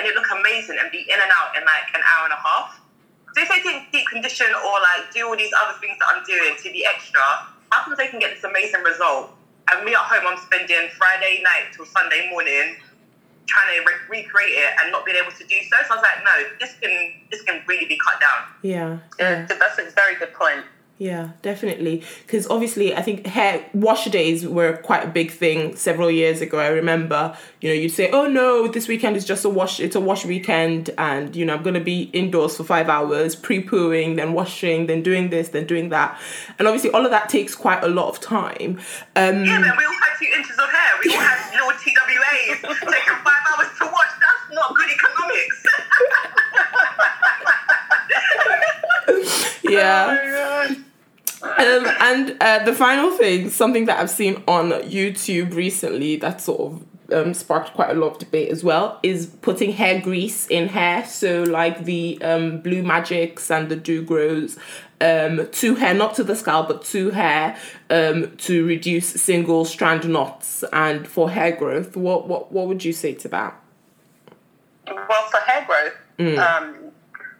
[0.00, 2.40] and it look amazing and be in and out in like an hour and a
[2.40, 2.80] half.
[3.36, 6.24] So if they didn't deep condition or like do all these other things that I'm
[6.24, 7.20] doing to be extra,
[7.68, 9.36] how come they can get this amazing result?
[9.70, 12.80] And me at home, I'm spending Friday night till Sunday morning
[13.46, 15.76] trying to re- recreate it and not being able to do so.
[15.86, 18.48] So I was like, no, this can this can really be cut down.
[18.62, 18.98] Yeah.
[19.18, 20.64] Yeah, that's a very good point.
[21.00, 22.02] Yeah, definitely.
[22.26, 26.58] Because obviously, I think hair wash days were quite a big thing several years ago.
[26.58, 29.80] I remember, you know, you'd say, "Oh no, this weekend is just a wash.
[29.80, 34.16] It's a wash weekend, and you know, I'm gonna be indoors for five hours, pre-pooing,
[34.16, 36.20] then washing, then doing this, then doing that."
[36.58, 38.78] And obviously, all of that takes quite a lot of time.
[39.16, 41.00] Um, Yeah, man, we all had two inches of hair.
[41.02, 44.12] We all had little TWAs taking five hours to wash.
[44.20, 45.64] That's not good economics.
[49.62, 50.74] yeah.
[51.58, 56.60] Um, and uh, the final thing, something that I've seen on YouTube recently that sort
[56.60, 60.68] of um, sparked quite a lot of debate as well, is putting hair grease in
[60.68, 61.04] hair.
[61.06, 64.56] So, like the um, Blue Magics and the Doo Gros
[65.00, 67.56] um, to hair, not to the scalp, but to hair
[67.90, 71.96] um, to reduce single strand knots and for hair growth.
[71.96, 73.60] What, what, what would you say to that?
[74.86, 76.38] Well, for hair growth, Mm.
[76.38, 76.76] um,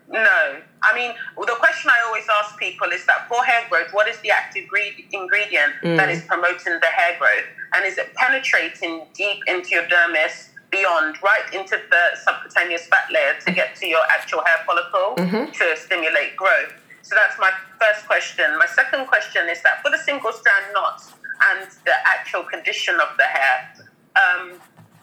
[0.08, 0.56] no.
[0.82, 4.18] I mean, the question I always ask people is that for hair growth, what is
[4.20, 5.96] the active gre- ingredient Mm.
[5.98, 7.44] that is promoting the hair growth?
[7.74, 13.34] And is it penetrating deep into your dermis, beyond, right into the subcutaneous fat layer
[13.44, 15.52] to get to your actual hair follicle Mm-hmm.
[15.52, 16.72] to stimulate growth?
[17.02, 18.46] So that's my first question.
[18.58, 21.12] My second question is that for the single strand knots
[21.52, 23.74] and the actual condition of the hair,
[24.16, 24.52] um,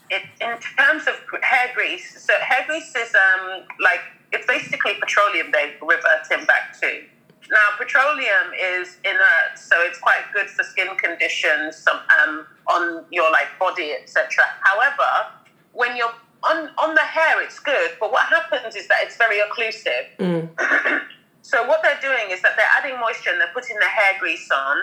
[0.09, 5.51] it, in terms of hair grease, so hair grease is um, like it's basically petroleum
[5.51, 7.03] they reverting back to.
[7.49, 13.31] Now, petroleum is inert, so it's quite good for skin conditions some, um, on your
[13.31, 14.43] like body, etc.
[14.61, 15.31] However,
[15.71, 16.13] when you're
[16.43, 20.05] on on the hair, it's good, but what happens is that it's very occlusive.
[21.41, 24.49] So what they're doing is that they're adding moisture and they're putting the hair grease
[24.51, 24.77] on,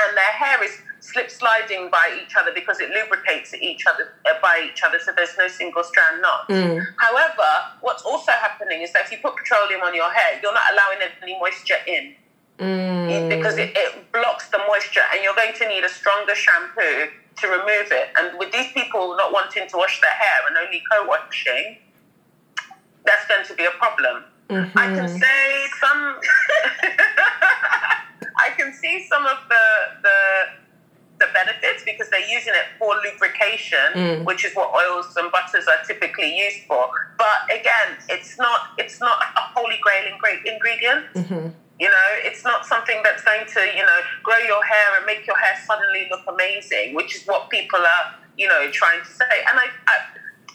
[0.00, 4.40] and their hair is slip sliding by each other because it lubricates each other uh,
[4.40, 6.48] by each other, so there's no single strand knot.
[6.48, 6.80] Mm.
[6.96, 7.48] However,
[7.82, 10.98] what's also happening is that if you put petroleum on your hair, you're not allowing
[11.22, 12.14] any moisture in
[12.58, 13.28] mm.
[13.28, 17.48] because it, it blocks the moisture, and you're going to need a stronger shampoo to
[17.48, 18.08] remove it.
[18.16, 21.78] And with these people not wanting to wash their hair and only co-washing,
[23.04, 24.24] that's going to be a problem.
[24.50, 25.18] I can mm-hmm.
[25.18, 26.20] say some.
[28.36, 29.64] I can see some of the
[30.02, 30.63] the
[31.24, 34.24] the benefits because they're using it for lubrication, mm.
[34.24, 36.88] which is what oils and butters are typically used for.
[37.18, 41.04] But again, it's not it's not a holy grail ingre- ingredient.
[41.14, 41.48] Mm-hmm.
[41.80, 45.26] You know, it's not something that's going to you know grow your hair and make
[45.26, 49.34] your hair suddenly look amazing, which is what people are you know trying to say.
[49.48, 49.94] And I, I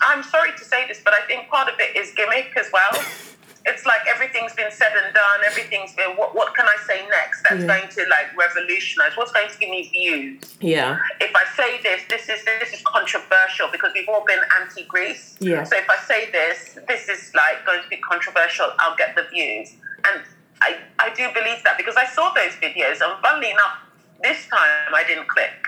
[0.01, 3.03] I'm sorry to say this, but I think part of it is gimmick as well.
[3.69, 5.39] It's like everything's been said and done.
[5.45, 6.11] Everything's been.
[6.19, 7.37] What, what can I say next?
[7.47, 7.67] That's Yeah.
[7.73, 9.11] going to like revolutionize.
[9.15, 10.41] What's going to give me views?
[10.59, 10.97] Yeah.
[11.21, 15.37] if I say this, this is this is controversial because we've all been anti-grease.
[15.39, 15.63] Yeah.
[15.69, 18.67] So if I say this, this is like going to be controversial.
[18.79, 19.67] I'll get the views,
[20.07, 20.17] and
[20.61, 20.71] I
[21.05, 23.75] I do believe that because I saw those videos, and funnily enough,
[24.23, 25.59] this time I didn't click.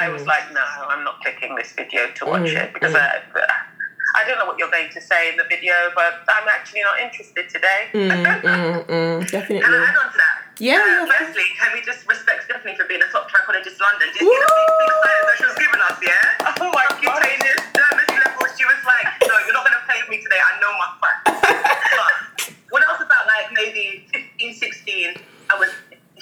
[0.00, 0.26] I was Mm.
[0.34, 3.00] like, no, I'm not clicking this video to watch Mm, it because mm.
[3.00, 3.20] I.
[4.14, 7.00] I don't know what you're going to say in the video, but I'm actually not
[7.00, 7.90] interested today.
[7.94, 9.60] Mm, mm, mm, definitely.
[9.64, 10.36] Can I add on to that?
[10.62, 11.06] Yeah, Uh, yeah.
[11.18, 14.08] firstly, can we just respect Stephanie for being a top trichologist London?
[14.14, 16.46] Did you see the big, big that she was giving us, yeah?
[16.62, 17.18] Oh my God.
[17.22, 18.46] Ocutaneous dermis level.
[18.54, 20.38] She was like, no, you're not going to play with me today.
[20.38, 21.42] I know my facts.
[21.98, 22.14] but
[22.70, 25.16] when I was about like maybe 15, 16,
[25.50, 25.70] I was,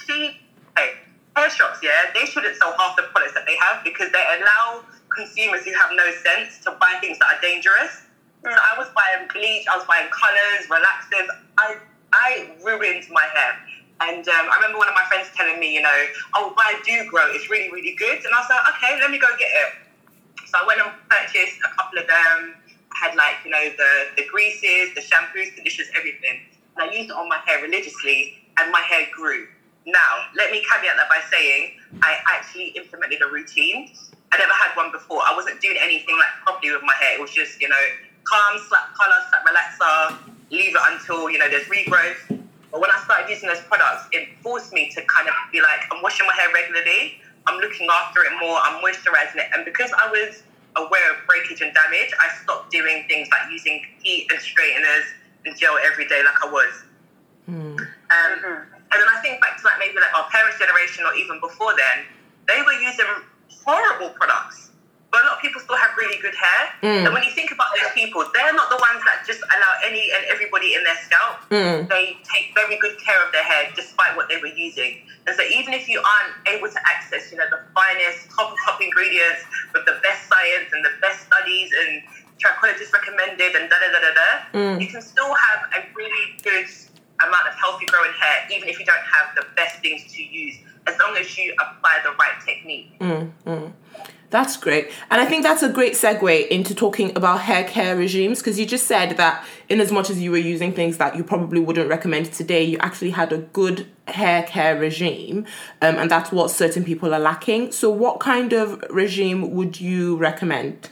[0.09, 0.41] see,
[0.79, 0.97] hey,
[1.37, 4.85] hair shops, yeah, they shouldn't sell half the products that they have because they allow
[5.15, 8.09] consumers who have no sense to buy things that are dangerous.
[8.45, 11.29] So I was buying bleach, I was buying colours, relaxers.
[11.59, 11.77] I
[12.13, 13.57] I ruined my hair.
[14.01, 16.01] And um, I remember one of my friends telling me, you know,
[16.35, 18.19] oh, buy Doo Gro, it's really, really good.
[18.19, 19.73] And I was like, okay, let me go get it.
[20.47, 22.55] So I went and purchased a couple of them.
[22.93, 26.41] I had like, you know, the, the greases, the shampoos, conditioners, everything.
[26.77, 29.47] And I used it on my hair religiously, and my hair grew.
[29.87, 33.91] Now, let me caveat that by saying I actually implemented a routine.
[34.33, 35.21] I never had one before.
[35.25, 37.19] I wasn't doing anything like properly with my hair.
[37.19, 37.85] It was just, you know,
[38.25, 40.19] calm, slap color, slap relaxer,
[40.51, 42.41] leave it until, you know, there's regrowth.
[42.71, 45.85] But when I started using those products, it forced me to kind of be like,
[45.91, 49.49] I'm washing my hair regularly, I'm looking after it more, I'm moisturizing it.
[49.53, 50.43] And because I was
[50.77, 55.05] aware of breakage and damage, I stopped doing things like using heat and straighteners
[55.45, 56.85] and gel every day like I was.
[57.49, 61.41] Um, And then I think back to like maybe like our parents' generation or even
[61.41, 62.05] before then,
[62.47, 63.09] they were using
[63.65, 64.71] horrible products.
[65.13, 66.63] But a lot of people still have really good hair.
[66.81, 67.05] Mm.
[67.05, 70.09] And when you think about those people, they're not the ones that just allow any
[70.09, 71.37] and everybody in their scalp.
[71.53, 71.89] Mm.
[71.89, 75.05] They take very good care of their hair despite what they were using.
[75.27, 78.59] And so even if you aren't able to access, you know, the finest top of
[78.65, 79.45] top ingredients
[79.77, 82.03] with the best science and the best studies and
[82.41, 84.81] trichologist recommended and da da da da da, Mm.
[84.81, 86.67] you can still have a really good
[87.27, 90.57] amount of healthy growing hair, even if you don't have the best things to use,
[90.87, 92.93] as long as you apply the right technique.
[94.33, 94.91] That's great.
[95.11, 98.65] And I think that's a great segue into talking about hair care regimes because you
[98.65, 101.91] just said that in as much as you were using things that you probably wouldn't
[101.91, 105.45] recommend today, you actually had a good hair care regime.
[105.83, 107.73] Um, and that's what certain people are lacking.
[107.73, 110.89] So, what kind of regime would you recommend?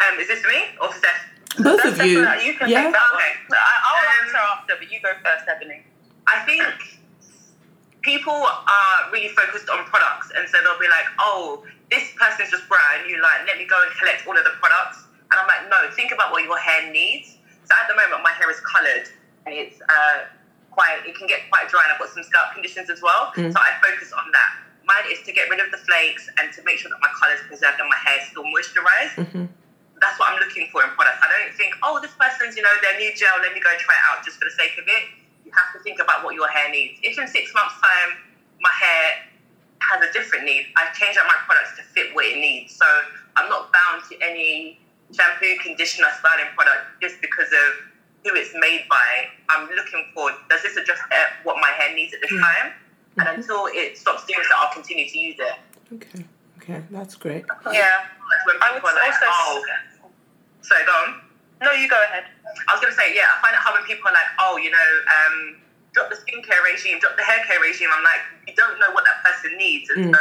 [0.00, 1.31] Um, is this me or Steph?
[1.58, 2.22] Both That's of you.
[2.24, 2.82] definitely- You can yeah.
[2.84, 3.22] take that one.
[3.22, 3.32] Okay.
[3.52, 5.84] I, I'll Um, answer after, but you go first, Ebony.
[6.26, 6.64] I think
[8.02, 12.68] people are really focused on products, and so they'll be like, "Oh, this person's just
[12.68, 15.68] brand new Like, Let me go and collect all of the products." And I'm like,
[15.68, 19.08] "No, think about what your hair needs." So at the moment, my hair is coloured,
[19.46, 20.18] and it's uh,
[20.70, 21.04] quite.
[21.06, 23.32] It can get quite dry, and I've got some scalp conditions as well.
[23.34, 24.50] So I focus on that.
[24.84, 27.34] Mine is to get rid of the flakes and to make sure that my colour
[27.34, 29.48] is preserved and my hair is still moisturised
[30.02, 31.22] that's what I'm looking for in products.
[31.22, 33.94] I don't think, oh, this person's, you know, their new gel, let me go try
[33.94, 35.02] it out just for the sake of it.
[35.46, 36.98] You have to think about what your hair needs.
[37.06, 38.18] If in six months' time
[38.60, 39.30] my hair
[39.86, 42.74] has a different need, I've changed out my products to fit what it needs.
[42.74, 42.86] So
[43.38, 44.82] I'm not bound to any
[45.14, 47.70] shampoo, conditioner, styling product just because of
[48.26, 49.30] who it's made by.
[49.48, 52.74] I'm looking for, does this address uh, what my hair needs at this time?
[53.18, 55.54] And until it stops doing so, I'll continue to use it.
[55.94, 56.24] Okay.
[56.58, 56.82] Okay.
[56.90, 57.44] That's great.
[57.70, 58.06] Yeah.
[58.08, 59.62] I would people are like, also oh,
[60.62, 61.20] sorry, go on.
[61.62, 62.26] No, you go ahead.
[62.66, 64.58] I was going to say, yeah, I find it hard when people are like, oh,
[64.58, 65.62] you know, um,
[65.94, 67.88] drop the skincare regime, drop the hair care regime.
[67.94, 69.86] I'm like, you don't know what that person needs.
[69.94, 70.20] And so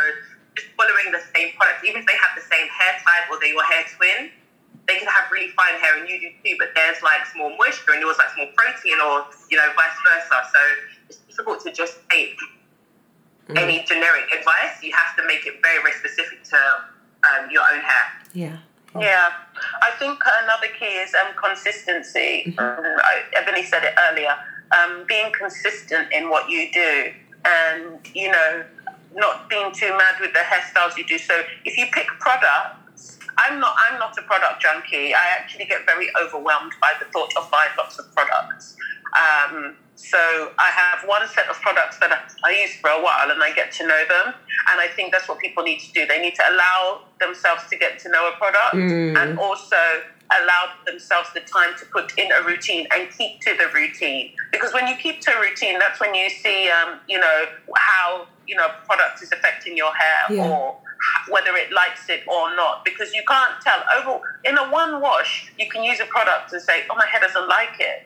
[0.54, 3.56] just following the same product, even if they have the same hair type or they're
[3.56, 4.30] your hair twin,
[4.88, 7.94] they can have really fine hair and you do too, but theirs likes more moisture
[7.96, 10.38] and yours likes more protein or, you know, vice versa.
[10.52, 10.62] So
[11.10, 12.38] it's difficult to just take
[13.56, 14.82] any generic advice.
[14.82, 16.60] You have to make it very, very specific to
[17.26, 18.06] um, your own hair.
[18.34, 18.58] Yeah.
[19.00, 19.32] Yeah,
[19.82, 22.54] I think another key is um, consistency.
[22.58, 24.36] Um, I, Ebony said it earlier.
[24.78, 27.12] Um, being consistent in what you do,
[27.46, 28.64] and you know,
[29.16, 31.18] not being too mad with the hairstyles you do.
[31.18, 33.76] So if you pick products, I'm not.
[33.90, 35.14] I'm not a product junkie.
[35.14, 38.76] I actually get very overwhelmed by the thought of buying lots of products.
[39.16, 42.12] Um, So I have one set of products that
[42.44, 44.34] I use for a while and I get to know them.
[44.72, 46.06] And I think that's what people need to do.
[46.08, 49.76] They need to allow themselves to get to know a product and also
[50.42, 54.32] allow themselves the time to put in a routine and keep to the routine.
[54.52, 58.28] Because when you keep to a routine, that's when you see, um, you know, how,
[58.48, 60.48] you know, a product is affecting your hair Yeah.
[60.48, 60.78] or
[61.30, 65.52] whether it likes it or not because you can't tell over in a one wash
[65.58, 68.06] you can use a product and say oh my hair doesn't like it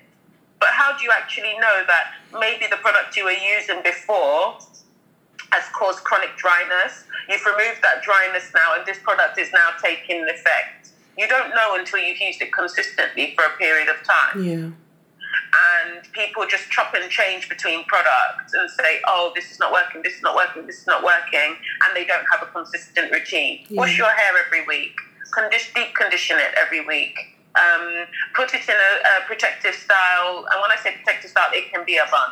[0.65, 4.57] but how do you actually know that maybe the product you were using before
[5.51, 7.05] has caused chronic dryness?
[7.29, 10.89] You've removed that dryness now and this product is now taking effect.
[11.19, 14.43] You don't know until you've used it consistently for a period of time.
[14.43, 14.69] Yeah.
[15.85, 20.01] and people just chop and change between products and say, oh, this is not working,
[20.01, 23.67] this is not working, this is not working, and they don't have a consistent routine.
[23.69, 24.95] Wash your hair every week,
[25.31, 30.61] condition, deep condition it every week, um, put it in a, a protective style, and
[30.61, 32.29] when I say protective style, it can be a bun.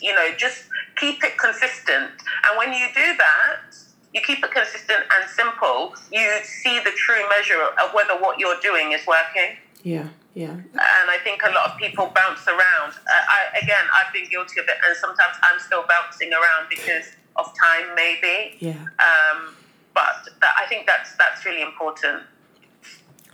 [0.00, 0.64] You know, just
[0.96, 2.10] keep it consistent,
[2.44, 3.76] and when you do that,
[4.14, 8.60] you keep it consistent and simple, you see the true measure of whether what you're
[8.62, 10.06] doing is working Yeah.
[10.34, 10.50] Yeah.
[10.50, 12.92] and I think a lot of people bounce around.
[12.94, 17.06] Uh, I again, I've been guilty of it, and sometimes I'm still bouncing around because
[17.36, 18.56] of time, maybe.
[18.58, 18.72] Yeah.
[18.98, 19.54] Um,
[19.94, 22.22] but that, I think that's that's really important.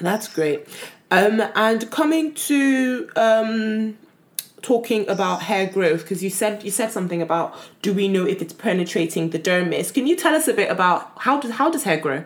[0.01, 0.67] That's great.
[1.11, 3.99] Um, and coming to um,
[4.63, 8.41] talking about hair growth, because you said you said something about do we know if
[8.41, 9.93] it's penetrating the dermis?
[9.93, 12.25] Can you tell us a bit about how does how does hair grow?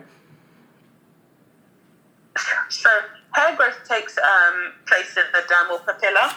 [2.69, 2.89] So
[3.31, 6.33] hair growth takes um, place in the dermal papilla.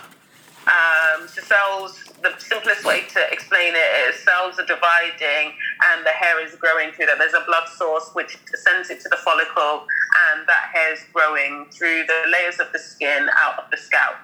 [0.68, 5.57] Um, so cells, the simplest way to explain it is cells are dividing
[5.92, 7.16] and the hair is growing through that.
[7.16, 9.87] There's a blood source which sends it to the follicle
[10.28, 14.16] and that hair is growing through the layers of the skin out of the scalp.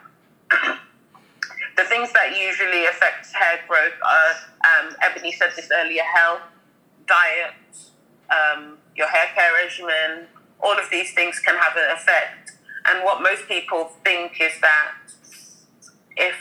[1.79, 6.43] the things that usually affect hair growth are, um, Ebony said this earlier, health,
[7.07, 7.55] diet,
[8.29, 10.27] um, your hair care regimen,
[10.61, 12.53] all of these things can have an effect.
[12.87, 14.93] And what most people think is that
[16.17, 16.35] if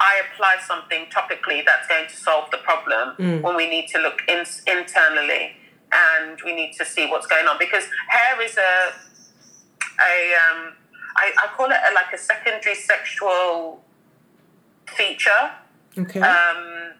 [0.00, 4.22] I apply something topically, that's going to solve the problem when we need to look
[4.28, 5.56] in, internally
[5.92, 7.56] and we need to see what's going on.
[7.58, 8.92] Because hair is a,
[10.00, 10.72] a um,
[11.16, 13.82] I, I call it a, like a secondary sexual
[14.86, 15.50] feature
[15.98, 16.20] Okay.
[16.20, 16.92] um,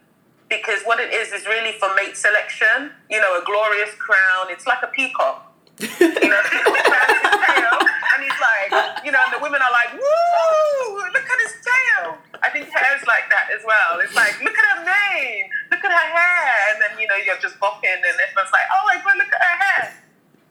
[0.49, 2.91] because what it is is really for mate selection.
[3.09, 4.49] You know, a glorious crown.
[4.51, 5.47] It's like a peacock.
[5.81, 7.79] You know, peacock crowns his tail,
[8.21, 8.69] and he's like,
[9.05, 12.21] you know, and the women are like, woo, look at his tail.
[12.45, 13.97] I think hair's like that as well.
[14.05, 17.41] It's like, look at her mane, look at her hair, and then you know you're
[17.41, 19.85] just bopping, and everyone's like, oh my god, look at her hair.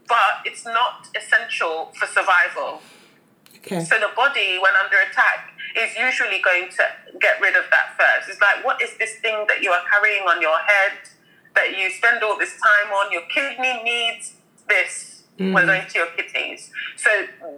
[0.09, 2.81] But it's not essential for survival.
[3.61, 3.85] okay.
[3.85, 6.83] So the body, when under attack, is usually going to
[7.21, 8.29] get rid of that first.
[8.29, 10.97] It's like, what is this thing that you are carrying on your head
[11.53, 13.11] that you spend all this time on?
[13.11, 14.33] Your kidney needs
[14.67, 15.08] this.
[15.39, 15.65] We're mm.
[15.65, 16.69] going to your kidneys.
[16.97, 17.09] So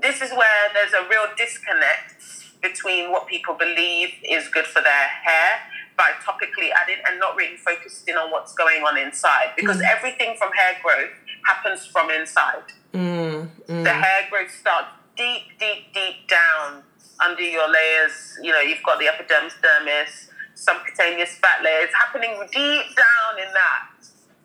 [0.01, 2.21] this is where there's a real disconnect
[2.61, 5.61] between what people believe is good for their hair
[5.97, 9.53] by topically adding and not really focusing on what's going on inside.
[9.55, 9.89] Because mm.
[9.89, 11.09] everything from hair growth
[11.45, 12.69] happens from inside.
[12.93, 16.83] Mm, the hair growth starts deep, deep, deep down
[17.19, 18.37] under your layers.
[18.41, 23.89] You know, you've got the epidermis, dermis, subcutaneous fat layers happening deep down in that.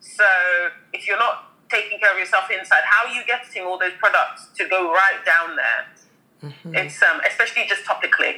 [0.01, 0.25] So
[0.93, 4.49] if you're not taking care of yourself inside, how are you getting all those products
[4.57, 5.87] to go right down there?
[6.75, 8.37] It's um, especially just topically.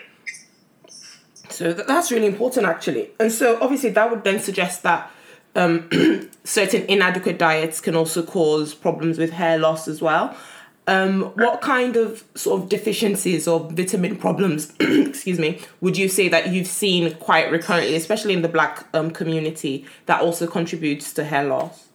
[1.50, 3.10] So th- that's really important, actually.
[3.18, 5.10] And so obviously that would then suggest that
[5.54, 5.88] um,
[6.44, 10.36] certain inadequate diets can also cause problems with hair loss as well.
[10.86, 16.28] Um, what kind of sort of deficiencies or vitamin problems, excuse me, would you say
[16.28, 21.24] that you've seen quite recurrently, especially in the black um, community, that also contributes to
[21.24, 21.87] hair loss?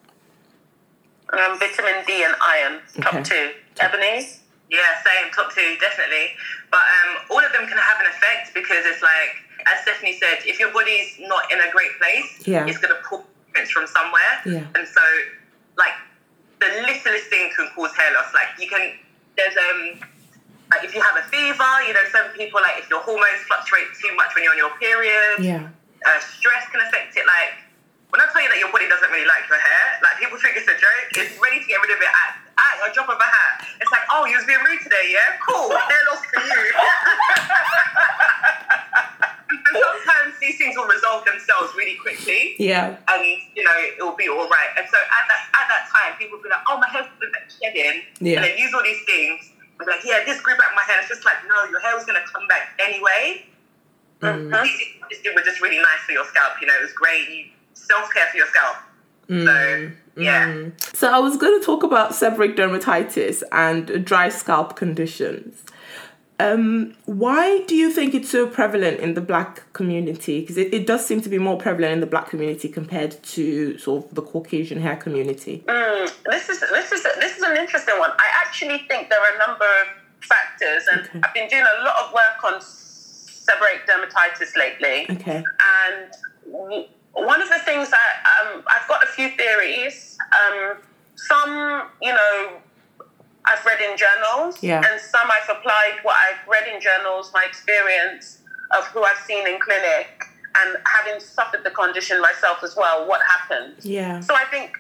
[1.34, 3.24] Um, vitamin D and iron, top Okay.
[3.24, 3.46] two.
[3.82, 4.30] Ebony?
[4.70, 6.34] Yeah, same, top two, definitely.
[6.70, 9.34] But um, all of them can have an effect because it's like,
[9.66, 12.66] as Stephanie said, if your body's not in a great place, Yeah.
[12.68, 14.34] it's going to pull nutrients from somewhere.
[14.46, 14.66] Yeah.
[14.78, 15.02] And so,
[15.78, 15.94] like,
[16.60, 18.34] the littlest thing can cause hair loss.
[18.34, 18.94] Like, you can,
[19.38, 20.00] there's, um,
[20.72, 23.90] like, if you have a fever, you know, some people, like, if your hormones fluctuate
[24.02, 25.70] too much when you're on your period, Yeah.
[26.06, 27.26] uh, stress can affect it.
[27.26, 27.58] Like,
[28.14, 30.54] when I tell you that your body doesn't really like your hair, like people think
[30.54, 33.18] it's a joke, it's ready to get rid of it at, at a drop of
[33.18, 33.66] a hat.
[33.82, 35.42] It's like, oh, you was being rude today, yeah?
[35.42, 36.54] Cool, hair loss for you.
[39.50, 42.54] and sometimes these things will resolve themselves really quickly.
[42.62, 43.02] Yeah.
[43.10, 43.26] And
[43.58, 44.72] you know it will be all right.
[44.78, 47.34] And so at that at that time, people will be like, "Oh, my hair's been
[47.50, 48.46] shedding," Yeah.
[48.46, 49.50] and then use all these things.
[49.58, 51.98] And be like, "Yeah, this grew back my hair." It's just like, no, your hair
[51.98, 53.50] was gonna come back anyway.
[54.22, 54.54] Mm.
[54.54, 56.62] It was just really nice for your scalp.
[56.62, 57.28] You know, it was great.
[57.28, 57.50] You
[57.88, 58.78] self care for your scalp.
[59.30, 60.70] So yeah.
[60.94, 65.64] So I was going to talk about seborrheic dermatitis and dry scalp conditions.
[66.40, 70.42] Um, why do you think it's so prevalent in the black community?
[70.42, 73.78] Because it, it does seem to be more prevalent in the black community compared to
[73.78, 75.64] sort of the Caucasian hair community.
[75.68, 78.12] Mm, this is this is this is an interesting one.
[78.12, 81.20] I actually think there are a number of factors, and Okay.
[81.24, 85.06] I've been doing a lot of work on seborrheic dermatitis lately.
[85.16, 85.44] Okay.
[85.88, 90.18] And one of the things that um, I've got a few theories.
[90.34, 90.78] Um,
[91.16, 92.50] some, you know,
[93.46, 94.82] I've read in journals, Yeah.
[94.86, 98.40] and some I've applied what I've read in journals, my experience
[98.76, 100.24] of who I've seen in clinic,
[100.56, 103.08] and having suffered the condition myself as well.
[103.08, 103.86] What happens?
[103.86, 104.20] Yeah.
[104.22, 104.78] So I think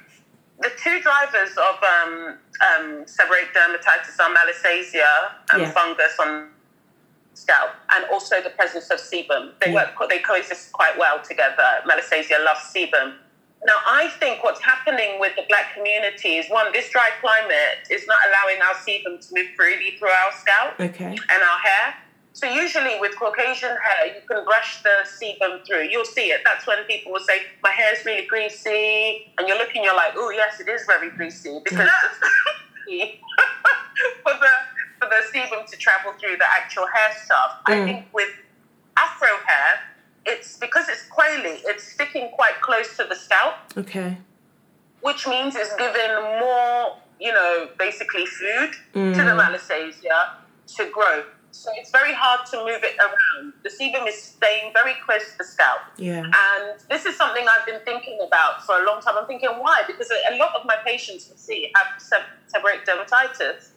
[0.59, 5.05] the two drivers of um, um, seborrheic dermatitis are malassezia
[5.51, 5.71] and Yeah.
[5.71, 6.49] fungus on
[7.34, 9.51] scalp, and also the presence of sebum.
[9.61, 11.81] They work, they coexist quite well together.
[11.88, 13.15] Malassezia loves sebum.
[13.65, 18.05] Now, I think what's happening with the black community is one, this dry climate is
[18.07, 21.15] not allowing our sebum to move freely through our scalp Okay.
[21.15, 21.95] and our hair.
[22.34, 25.84] So usually with Caucasian hair, you can brush the sebum through.
[25.84, 26.41] You'll see it.
[26.43, 30.13] That's when people will say, "My hair is really greasy," and you're looking, you're like,
[30.17, 31.88] "Oh yes, it is very greasy," because
[34.23, 34.53] for the
[35.04, 37.58] for the sebum to travel through the actual hair stuff.
[37.66, 37.86] I Mm.
[37.86, 38.30] think with
[38.97, 39.80] Afro hair,
[40.26, 44.18] it's because it's coily, it's sticking quite close to the scalp Okay.
[45.01, 49.16] which means it's given more, you know, basically food to Mm.
[49.16, 50.20] the malassezia
[50.78, 51.26] to grow.
[51.51, 53.54] So it's very hard to move it around.
[53.64, 55.82] The sebum is staying very close to the scalp.
[55.97, 56.24] Yeah.
[56.24, 59.18] And this is something I've been thinking about for a long time.
[59.20, 59.84] I'm thinking, why?
[59.86, 63.70] Because a lot of my patients we see have seb- seborrheic dermatitis.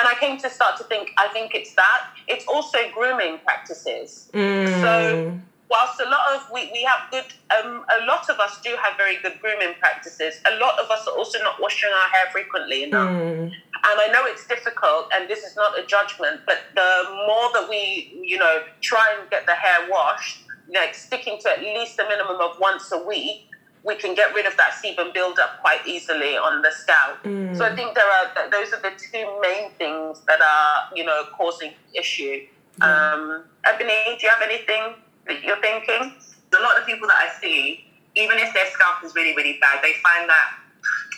[0.00, 2.06] And I came to start to think, I think it's that.
[2.26, 4.30] It's also grooming practices.
[4.32, 4.80] Mm.
[4.80, 5.40] So
[5.70, 7.24] whilst a lot of we, we have good
[7.56, 11.06] um, a lot of us do have very good grooming practices a lot of us
[11.06, 13.44] are also not washing our hair frequently enough Mm.
[13.44, 16.90] and i know it's difficult and this is not a judgment but the
[17.28, 20.38] more that we you know try and get the hair washed
[20.74, 23.49] like sticking to at least a minimum of once a week
[23.82, 27.16] we can get rid of that sebum buildup quite easily on the scalp
[27.56, 31.24] so i think there are those are the two main things that are you know
[31.36, 32.46] causing issue
[32.80, 34.94] um, ebony do you have anything
[35.26, 36.16] that you're thinking
[36.58, 37.84] a lot of people that I see,
[38.16, 40.58] even if their scalp is really, really bad, they find that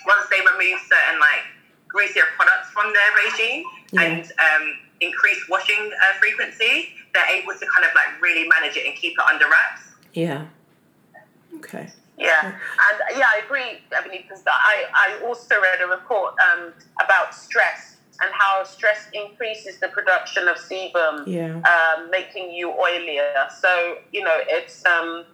[0.06, 1.44] once they remove certain like
[1.88, 4.02] greasier products from their regime Yeah.
[4.02, 4.64] and um,
[5.00, 9.12] increase washing uh, frequency, they're able to kind of like really manage it and keep
[9.12, 9.82] it under wraps.
[10.12, 10.46] Yeah.
[11.56, 11.88] Okay.
[12.22, 16.72] Yeah, and yeah, I agree, Ebony, because I, I also read a report um,
[17.04, 21.60] about stress and how stress increases the production of sebum, Yeah.
[21.72, 23.50] um, making you oilier.
[23.50, 25.24] So you know, it's um,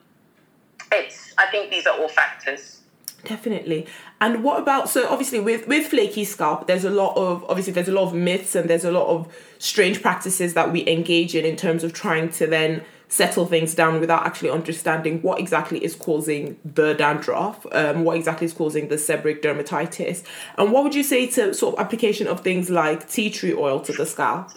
[0.93, 1.34] it's.
[1.39, 2.80] I think these are all factors.
[3.24, 3.86] Definitely.
[4.20, 7.89] And what about so obviously with with flaky scalp, there's a lot of obviously there's
[7.89, 9.26] a lot of myths and there's a lot of
[9.59, 14.00] strange practices that we engage in in terms of trying to then settle things down
[14.00, 18.96] without actually understanding what exactly is causing the dandruff, um, what exactly is causing the
[18.96, 20.22] seborrheic dermatitis,
[20.59, 23.80] and what would you say to sort of application of things like tea tree oil
[23.80, 24.50] to the scalp?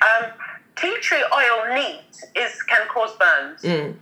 [0.00, 0.30] Um,
[0.76, 2.00] tea tree oil neat
[2.36, 3.62] is can cause burns.
[3.62, 3.96] Mm.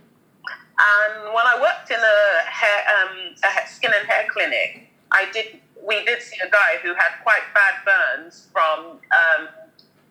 [0.81, 5.59] And when I worked in a hair, um, a skin and hair clinic, I did.
[5.85, 9.47] We did see a guy who had quite bad burns from um,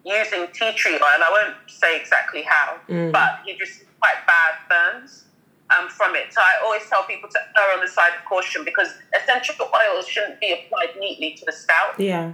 [0.08, 1.14] using tea tree oil.
[1.14, 2.78] and I won't say exactly how,
[3.12, 5.24] but he just quite bad burns
[5.70, 6.32] um, from it.
[6.32, 8.88] So I always tell people to err on the side of caution because
[9.20, 11.98] essential oils shouldn't be applied neatly to the scalp.
[11.98, 12.32] Yeah.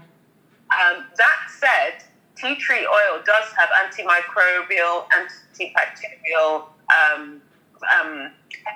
[0.71, 2.05] Um, that said,
[2.37, 7.41] tea tree oil does have antimicrobial, antibacterial um,
[8.01, 8.31] um,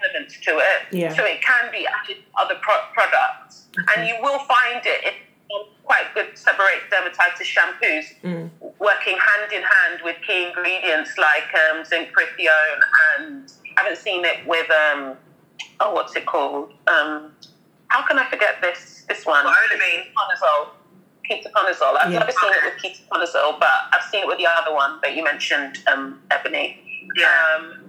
[0.04, 0.92] elements to it.
[0.92, 1.14] Yeah.
[1.14, 3.66] So it can be added to other pro- products.
[3.96, 5.14] And you will find it
[5.84, 8.50] quite good seborrheic dermatitis shampoos Mm.
[8.78, 12.80] working hand in hand with key ingredients like um, zinc pyrithione
[13.18, 15.16] and I haven't seen it with, um,
[15.80, 16.72] oh, what's it called?
[16.88, 17.32] Um,
[17.88, 19.44] how can I forget this this one?
[19.44, 20.06] Vitamin.
[20.12, 20.68] Ketoconazole.
[21.30, 21.96] Ketoconazole.
[22.00, 22.18] I've Yeah.
[22.18, 25.22] never seen it with ketoconazole, but I've seen it with the other one that you
[25.22, 27.08] mentioned, um, Ebony.
[27.16, 27.56] Yeah.
[27.56, 27.87] Um,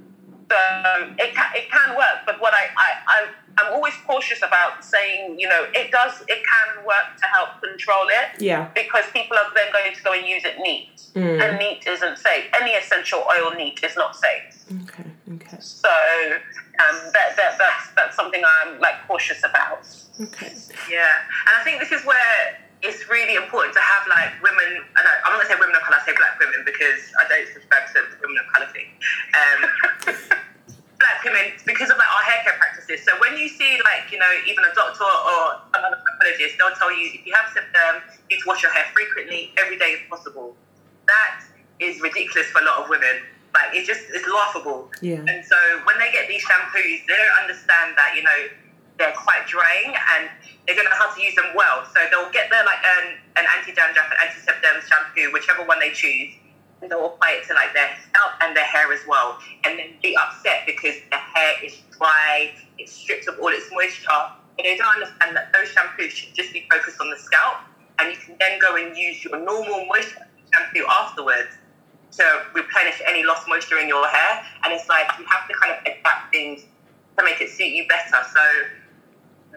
[0.50, 3.28] so it can, it can work, but what I, I, I
[3.58, 8.08] I'm always cautious about saying, you know, it does, it can work to help control
[8.08, 8.70] it Yeah.
[8.74, 11.42] because people are then going to go and use it neat, Mm.
[11.44, 12.46] and neat isn't safe.
[12.62, 14.64] Any essential oil neat is not safe.
[14.84, 15.10] Okay.
[15.36, 15.58] Okay.
[15.60, 19.88] So um, that, that that's that's something I'm like cautious about.
[20.22, 20.54] Okay.
[20.90, 21.08] Yeah,
[21.48, 24.84] and I think this is where it's really important to have like women.
[24.96, 26.00] I know I'm not gonna say women of color.
[26.00, 28.88] I say black women because I don't subscribe to the women of color thing.
[29.36, 29.60] Um,
[31.00, 33.04] black women because of like our hair care practices.
[33.04, 36.92] So when you see like you know even a doctor or another psychologist, they'll tell
[36.92, 40.08] you if you have symptoms, you need to wash your hair frequently, every day if
[40.08, 40.56] possible.
[41.12, 41.44] That
[41.84, 43.28] is ridiculous for a lot of women.
[43.52, 44.88] Like it's just it's laughable.
[45.04, 45.20] Yeah.
[45.28, 48.40] And so when they get these shampoos, they don't understand that you know
[49.00, 50.30] they're quite drying and
[50.68, 51.88] they're going to how to use them well.
[51.96, 56.36] So they'll get their like an, an anti-dandruff and anti-sebum shampoo, whichever one they choose,
[56.84, 59.96] and they'll apply it to like their scalp and their hair as well, and then
[60.04, 64.22] be upset because their hair is dry, it's stripped of all its moisture.
[64.56, 67.64] But they don't understand that those shampoos should just be focused on the scalp,
[67.98, 71.56] and you can then go and use your normal moisture shampoo afterwards
[72.12, 72.24] to
[72.54, 74.44] replenish any lost moisture in your hair.
[74.64, 76.66] And it's like you have to kind of adapt things
[77.18, 78.18] to make it suit you better.
[78.34, 78.42] So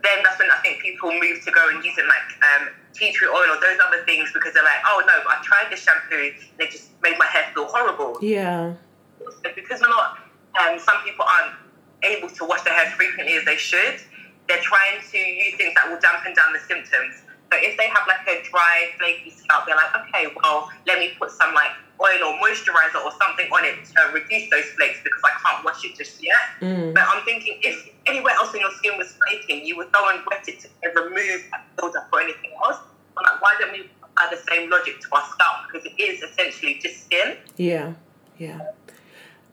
[0.01, 3.12] then that's when I think people move to go and use using like um, tea
[3.12, 6.32] tree oil or those other things because they're like, oh no, I tried this shampoo
[6.32, 8.18] and it just made my hair feel horrible.
[8.22, 8.74] Yeah.
[9.20, 10.18] So because we're not,
[10.61, 11.55] um, some people aren't
[12.03, 14.01] able to wash their hair frequently as they should,
[14.49, 17.22] they're trying to use things that will dampen down the symptoms.
[17.53, 21.12] So if they have like a dry, flaky scalp, they're like, okay, well, let me
[21.18, 21.72] put some like
[22.03, 25.84] oil or moisturizer or something on it to reduce those flakes because I can't wash
[25.84, 26.36] it just yet.
[26.61, 26.94] Mm.
[26.94, 30.20] But I'm thinking if anywhere else in your skin was flaking, you would go and
[30.30, 30.68] wet it to
[31.00, 32.78] remove that buildup or anything else.
[33.16, 35.70] I'm like, why don't we apply the same logic to our scalp?
[35.70, 37.36] Because it is essentially just skin.
[37.57, 37.94] Yeah.
[38.38, 38.59] Yeah.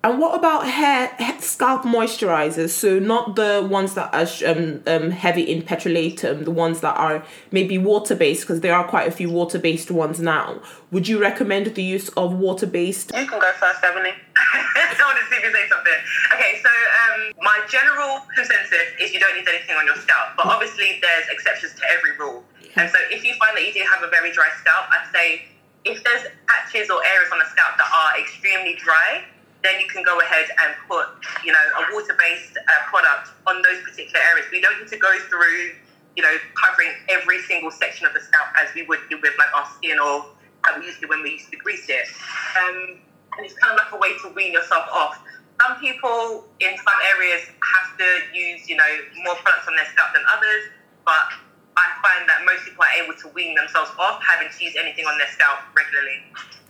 [0.01, 2.69] And what about hair, scalp moisturizers?
[2.69, 7.25] So not the ones that are um, um, heavy in petrolatum, the ones that are
[7.51, 10.61] maybe water based, because there are quite a few water based ones now.
[10.91, 13.11] Would you recommend the use of water based?
[13.13, 14.13] You can go first, Ebony.
[14.37, 15.99] I want to see if you say something.
[16.33, 20.45] Okay, so um, my general consensus is you don't need anything on your scalp, but
[20.45, 22.45] obviously there's exceptions to every rule.
[22.77, 25.43] And so if you find that you do have a very dry scalp, I'd say
[25.83, 29.25] if there's patches or areas on the scalp that are extremely dry,
[29.63, 31.07] then you can go ahead and put,
[31.43, 34.47] you know, a water-based uh, product on those particular areas.
[34.51, 35.75] We don't need to go through,
[36.15, 39.51] you know, covering every single section of the scalp as we would do with like
[39.53, 40.31] our skin or
[40.61, 42.07] how we used to when we used to grease it.
[42.55, 42.99] Um,
[43.37, 45.19] and it's kind of like a way to wean yourself off.
[45.61, 48.91] Some people in some areas have to use, you know,
[49.25, 50.71] more products on their scalp than others,
[51.03, 51.35] but
[51.75, 55.05] I find that most people are able to wean themselves off having to use anything
[55.05, 56.23] on their scalp regularly.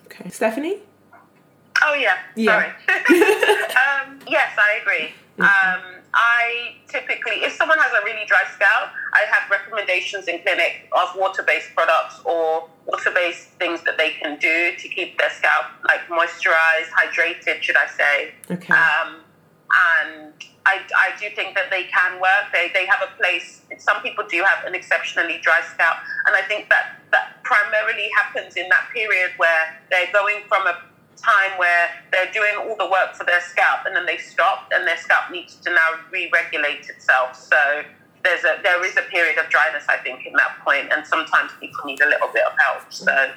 [0.05, 0.29] Okay.
[0.29, 0.81] Stephanie?
[1.81, 2.51] Oh yeah, Yeah.
[2.51, 2.67] sorry.
[4.07, 5.13] um, yes, I agree.
[5.39, 10.89] Um, I typically, if someone has a really dry scalp, I have recommendations in clinic
[10.91, 16.01] of water-based products or water-based things that they can do to keep their scalp like
[16.09, 18.33] moisturized, hydrated, should I say?
[18.51, 18.73] Okay.
[18.73, 19.21] Um,
[19.69, 20.33] and
[20.65, 22.51] I, I do think that they can work.
[22.51, 23.61] They, they have a place.
[23.77, 28.55] Some people do have an exceptionally dry scalp, and I think that that primarily happens
[28.55, 30.77] in that period where they're going from a
[31.19, 34.87] time where they're doing all the work for their scalp, and then they stop, and
[34.87, 37.35] their scalp needs to now re-regulate itself.
[37.35, 37.83] So
[38.23, 41.51] there's a there is a period of dryness, I think, in that point, and sometimes
[41.59, 42.91] people need a little bit of help.
[42.91, 43.31] So.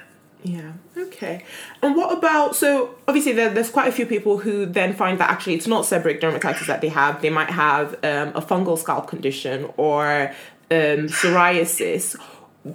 [0.45, 0.73] Yeah.
[0.97, 1.45] Okay.
[1.83, 5.31] And what about so obviously there, there's quite a few people who then find that
[5.31, 7.23] actually it's not seborrheic dermatitis that they have.
[7.23, 10.33] They might have um, a fungal scalp condition or
[10.71, 12.17] um, psoriasis.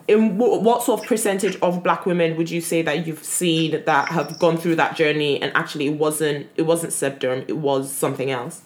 [0.08, 3.84] In what, what sort of percentage of black women would you say that you've seen
[3.86, 7.92] that have gone through that journey and actually it wasn't it wasn't sebderm it was
[7.92, 8.64] something else?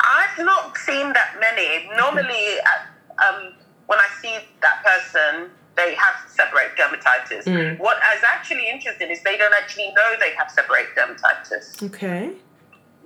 [0.00, 1.88] I've not seen that many.
[1.96, 3.52] Normally, uh, um,
[3.86, 7.44] when I see that person, they have seborrheic dermatitis.
[7.44, 7.78] Mm.
[7.78, 11.82] What is actually interesting is they don't actually know they have seborrheic dermatitis.
[11.82, 12.32] Okay.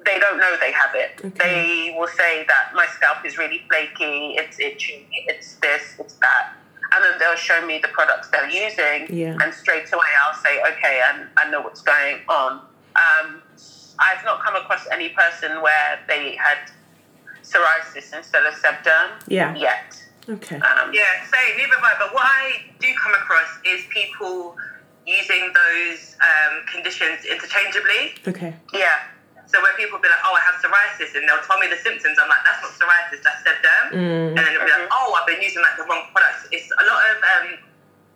[0.05, 1.21] They don't know they have it.
[1.25, 1.39] Okay.
[1.91, 6.53] They will say that my scalp is really flaky, it's itchy, it's this, it's that.
[6.95, 9.37] And then they'll show me the products they're using, Yeah.
[9.43, 12.53] and straight away I'll say, okay, I, I know what's going on.
[12.97, 13.43] Um,
[13.99, 16.71] I've not come across any person where they had
[17.43, 19.55] psoriasis instead of sebderm Yeah.
[19.57, 20.03] yet.
[20.29, 20.57] Okay.
[20.57, 21.95] Um, Yeah, same, neither have I.
[21.99, 24.57] But what I do come across is people
[25.07, 28.13] using those um, conditions interchangeably.
[28.27, 28.55] Okay.
[28.75, 28.87] yeah.
[29.49, 32.21] So where people be like, oh, I have psoriasis, and they'll tell me the symptoms.
[32.21, 33.97] I'm like, that's not psoriasis, that's sebderm.
[33.97, 34.37] Mm.
[34.37, 36.53] And then they'll be like, oh, I've been using like the wrong products.
[36.53, 37.47] It's a lot of um,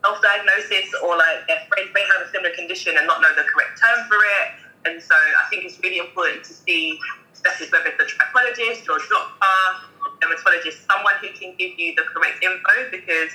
[0.05, 3.80] self-diagnosis or like their friends may have a similar condition and not know the correct
[3.80, 4.47] term for it.
[4.85, 6.99] And so I think it's really important to see,
[7.33, 9.72] especially whether it's a trichologist or a doctor,
[10.05, 13.33] or dermatologist, someone who can give you the correct info because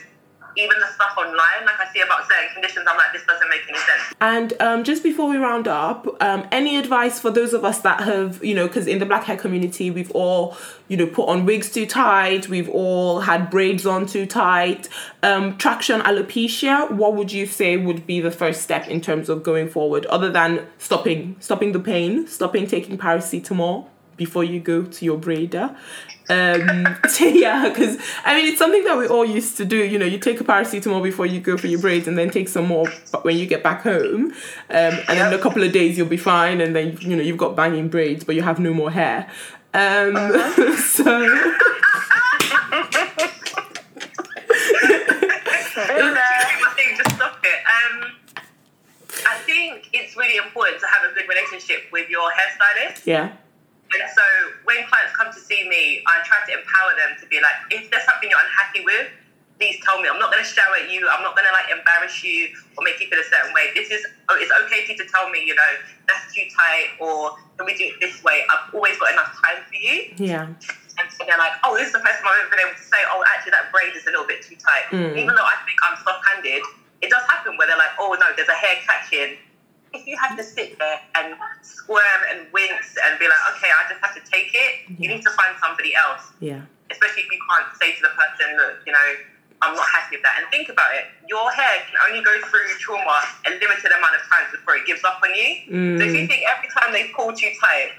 [0.58, 3.62] even the stuff online, like I see about certain conditions, I'm like, this doesn't make
[3.70, 4.14] any sense.
[4.20, 8.02] And um, just before we round up, um, any advice for those of us that
[8.02, 11.46] have, you know, because in the black hair community, we've all, you know, put on
[11.46, 14.90] wigs too tight, we've all had braids on too tight.
[15.24, 19.44] Um, traction alopecia, what would you say would be the first step in terms of
[19.44, 25.06] going forward, other than stopping, stopping the pain, stopping taking paracetamol before you go to
[25.06, 25.78] your braider?
[26.30, 29.78] Um, yeah, because I mean, it's something that we all used to do.
[29.78, 32.50] You know, you take a paracetamol before you go for your braids, and then take
[32.50, 32.88] some more
[33.22, 34.26] when you get back home.
[34.26, 34.34] Um,
[34.70, 37.38] and then in a couple of days, you'll be fine, and then you know you've
[37.38, 39.30] got banging braids, but you have no more hair.
[39.74, 40.16] Um,
[40.78, 41.54] so.
[45.80, 47.60] I think just stop it.
[47.78, 48.12] Um,
[49.28, 53.06] I think it's really important to have a good relationship with your hairstylist.
[53.06, 53.34] Yeah.
[53.94, 54.26] And so
[54.68, 57.90] when clients come to see me, I try to empower them to be like, if
[57.92, 59.08] there's something you're unhappy with,
[59.58, 60.10] please tell me.
[60.10, 61.08] I'm not going to shout at you.
[61.08, 63.72] I'm not going to like embarrass you or make you feel a certain way.
[63.74, 65.72] This is, oh, it's okay for you to tell me, you know,
[66.06, 68.46] that's too tight or can we do it this way?
[68.52, 70.14] I've always got enough time for you.
[70.18, 70.46] Yeah.
[70.98, 72.86] And so they're like, oh, this is the first time I've ever been able to
[72.86, 74.90] say, oh, actually, that braid is a little bit too tight.
[74.90, 75.14] Mm.
[75.18, 76.62] Even though I think I'm soft handed,
[77.02, 79.38] it does happen where they're like, oh, no, there's a hair catching.
[79.94, 83.90] If you have to sit there and squirm and wince and be like, okay, I
[83.90, 86.32] just have to take it, you need to find somebody else.
[86.40, 86.62] Yeah.
[86.92, 89.08] Especially if you can't say to the person, look, you know,
[89.62, 90.38] I'm not happy with that.
[90.38, 94.24] And think about it, your hair can only go through trauma a limited amount of
[94.30, 95.98] times before it gives up on you.
[95.98, 97.98] So if you think every time they pull too tight,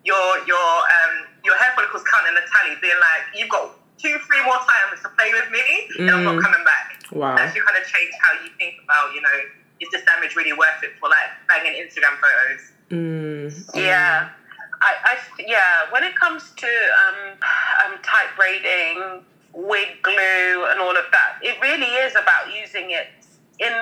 [0.00, 4.42] your your um your hair follicles counting the tally, being like, you've got two, three
[4.48, 5.64] more times to play with me,
[5.98, 7.04] and I'm not coming back.
[7.12, 7.36] Wow.
[7.36, 9.38] That should kind of change how you think about, you know,
[9.80, 12.72] is this damage really worth it for like banging Instagram photos?
[12.90, 13.74] Mm.
[13.74, 14.28] Yeah.
[14.82, 17.36] I, I, yeah, when it comes to um,
[17.84, 23.08] um, tight braiding, wig glue, and all of that, it really is about using it
[23.58, 23.72] in,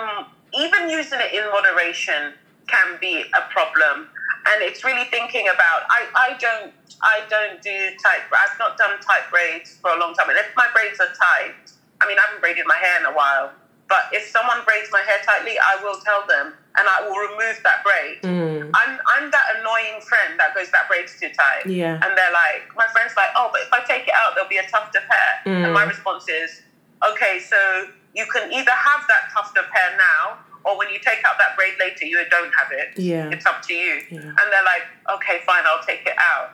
[0.58, 2.34] even using it in moderation
[2.66, 4.08] can be a problem.
[4.46, 6.72] And it's really thinking about, I, I don't,
[7.02, 10.30] I don't do tight, I've not done tight braids for a long time.
[10.30, 11.54] And if my braids are tight,
[12.00, 13.52] I mean, I haven't braided my hair in a while,
[13.88, 17.58] but if someone braids my hair tightly, I will tell them and I will remove
[17.64, 18.20] that braid.
[18.22, 18.70] Mm.
[18.74, 21.66] I'm I'm that annoying friend that goes that braid's too tight.
[21.66, 21.94] Yeah.
[21.94, 24.58] And they're like, my friend's like, oh, but if I take it out, there'll be
[24.58, 25.30] a tuft of hair.
[25.64, 26.62] And my response is,
[27.10, 31.24] okay, so you can either have that tuft of hair now, or when you take
[31.24, 32.98] out that braid later, you don't have it.
[32.98, 33.30] Yeah.
[33.30, 34.02] It's up to you.
[34.10, 34.20] Yeah.
[34.20, 34.82] And they're like,
[35.16, 36.50] okay, fine, I'll take it out.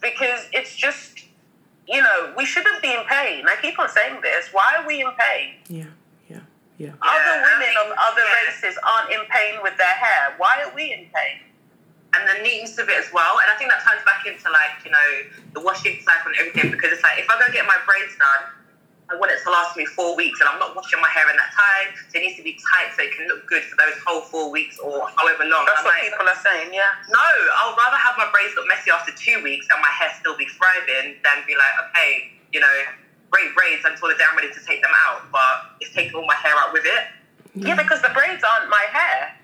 [0.00, 1.20] Because it's just,
[1.86, 3.44] you know, we shouldn't be in pain.
[3.46, 4.48] I keep on saying this.
[4.52, 5.54] Why are we in pain?
[5.68, 5.84] Yeah.
[6.80, 6.96] Yeah.
[6.96, 7.12] Yeah.
[7.12, 10.32] Other women of other races aren't in pain with their hair.
[10.40, 11.50] Why are we in pain?
[12.14, 13.38] and the neatness of it as well.
[13.38, 15.08] And I think that ties back into like, you know,
[15.54, 18.50] the washing cycle and everything because it's like if I go get my braids done,
[19.10, 21.34] I want it to last me four weeks and I'm not washing my hair in
[21.34, 21.94] that time.
[22.10, 24.50] So it needs to be tight so it can look good for those whole four
[24.54, 25.66] weeks or however long.
[25.66, 26.94] That's I'm what like, people are saying, yeah.
[27.10, 27.26] no,
[27.62, 30.46] I'll rather have my braids look messy after two weeks and my hair still be
[30.46, 32.76] thriving than be like, okay, you know,
[33.30, 36.26] great braids until the day I'm ready to take them out, but it's taking all
[36.26, 37.04] my hair out with it.
[37.54, 39.34] Yeah, because the braids aren't my hair.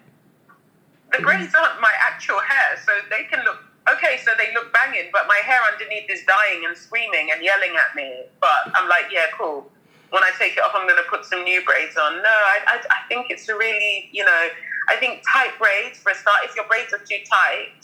[1.12, 4.18] The braids aren't my actual hair, so they can look okay.
[4.24, 7.94] So they look banging, but my hair underneath is dying and screaming and yelling at
[7.94, 8.26] me.
[8.40, 9.70] But I'm like, yeah, cool.
[10.10, 12.22] When I take it off, I'm going to put some new braids on.
[12.22, 14.48] No, I, I, I think it's a really, you know,
[14.88, 16.38] I think tight braids for a start.
[16.44, 17.74] If your braids are too tight,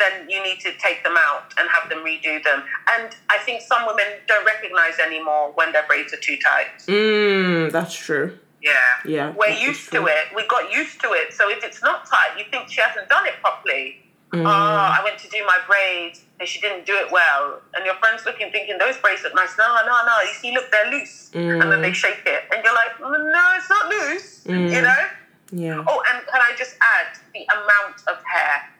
[0.00, 2.64] then you need to take them out and have them redo them.
[2.98, 6.66] And I think some women don't recognize anymore when their braids are too tight.
[6.86, 8.38] Mm, that's true.
[8.62, 8.72] Yeah.
[9.04, 9.32] Yeah.
[9.36, 10.34] We're used to it.
[10.34, 11.32] We got used to it.
[11.32, 14.00] So if it's not tight, you think she hasn't done it properly.
[14.32, 14.46] Mm.
[14.46, 17.60] Oh, I went to do my braids and she didn't do it well.
[17.74, 19.56] And your friend's looking, thinking those braids look nice.
[19.58, 20.14] No, no, no.
[20.22, 21.30] You see, look, they're loose.
[21.34, 24.46] And then they shake it, and you're like, no, it's not loose.
[24.46, 25.06] You know.
[25.52, 25.84] Yeah.
[25.86, 28.70] Oh, and can I just add the amount of hair?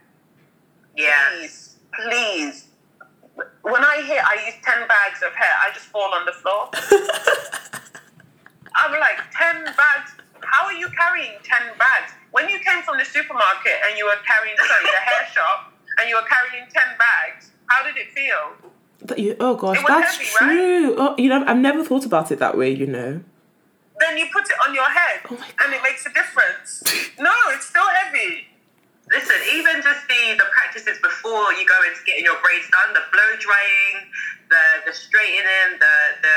[1.00, 1.30] Yeah.
[1.32, 2.66] Please, please.
[3.62, 6.68] When I hear I use 10 bags of hair, I just fall on the floor.
[8.76, 10.10] I'm like, 10 bags?
[10.42, 12.12] How are you carrying 10 bags?
[12.32, 16.08] When you came from the supermarket and you were carrying, sorry, the hair shop, and
[16.08, 18.70] you were carrying 10 bags, how did it feel?
[19.02, 20.54] That you, oh gosh, that's heavy, right?
[20.54, 20.94] true.
[20.98, 22.70] Oh, you know, I've never thought about it that way.
[22.70, 23.20] You know.
[23.98, 26.82] Then you put it on your head, Oh and it makes a difference.
[27.18, 28.46] no, it's still heavy.
[29.10, 33.02] Listen, even just the the practices before you go into getting your braids done, the
[33.10, 34.06] blow drying,
[34.48, 36.36] the the straightening, the the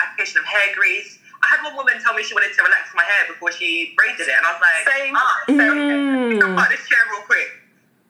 [0.00, 1.20] application of hair grease.
[1.44, 4.24] I had one woman tell me she wanted to relax my hair before she braided
[4.24, 5.12] it, and I was like, Same.
[5.12, 6.40] ah, so Mm.
[6.40, 7.60] come on, this chair real quick.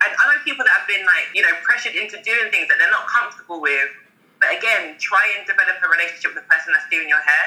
[0.06, 2.78] And I know people that have been like, you know, pressured into doing things that
[2.78, 3.90] they're not comfortable with.
[4.38, 7.44] But again, try and develop a relationship with the person that's doing your hair.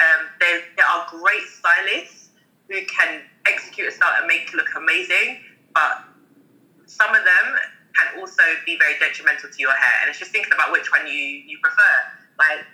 [0.00, 2.30] Um, there, there are great stylists
[2.70, 5.42] who can execute a style and make it look amazing,
[5.78, 7.46] but some of them
[7.94, 9.96] can also be very detrimental to your hair.
[10.02, 11.94] And it's just thinking about which one you, you prefer.
[12.34, 12.66] Like,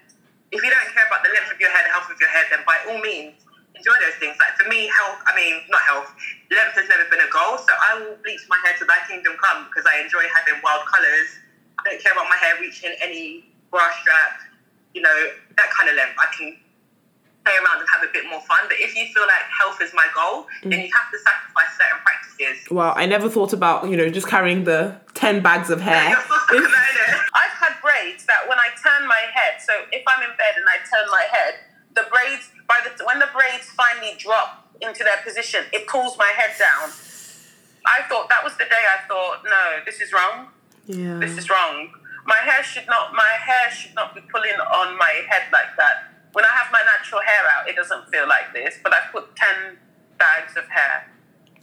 [0.52, 2.48] if you don't care about the length of your hair, the health of your hair,
[2.48, 3.36] then by all means,
[3.76, 4.40] enjoy those things.
[4.40, 6.09] Like for me, health, I mean, not health,
[6.48, 7.61] length has never been a goal.
[7.61, 10.88] So I will bleach my hair to thy kingdom come because I enjoy having wild
[10.88, 11.28] colours.
[11.76, 14.40] I don't care about my hair reaching any bra strap,
[14.96, 15.18] you know,
[15.59, 16.16] that kind of length.
[16.16, 16.57] I can
[17.45, 18.64] play around and have a bit more fun.
[18.66, 20.72] But if you feel like health is my goal, mm.
[20.72, 22.57] then you have to sacrifice certain practices.
[22.72, 26.16] Well, I never thought about, you know, just carrying the 10 bags of hair.
[26.16, 30.64] I've had braids that when I turn my head, so if I'm in bed and
[30.66, 31.55] I turn my head,
[31.95, 36.32] the braids, by the when the braids finally drop into their position, it pulls my
[36.34, 36.90] head down.
[37.86, 40.49] I thought that was the day I thought, no, this is wrong.
[40.86, 41.18] Yeah.
[41.18, 41.92] This is wrong.
[42.26, 46.13] My hair should not my hair should not be pulling on my head like that
[46.35, 49.35] when I have my natural hair out, it doesn't feel like this, but I put
[49.37, 49.78] 10
[50.18, 51.11] bags of hair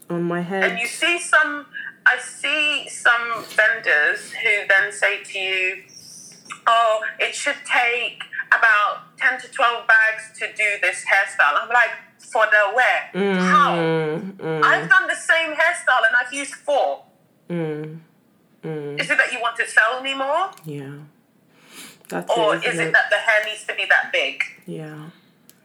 [0.10, 0.64] on my head.
[0.64, 1.68] And you see some,
[2.06, 5.84] I see some vendors who then say to you,
[6.68, 11.62] oh, it should take about 10 to 12 bags to do this hairstyle.
[11.62, 11.92] I'm like,
[12.32, 13.10] for the wear?
[13.14, 13.76] Mm, How?
[13.78, 14.64] Mm.
[14.64, 17.04] I've done the same hairstyle and I've used four.
[17.50, 18.00] Mm,
[18.64, 19.00] mm.
[19.02, 20.52] Is it that you want to sell me more?
[20.66, 20.94] Yeah.
[22.12, 24.44] That's or it, is it, it that the hair needs to be that big?
[24.66, 25.10] Yeah.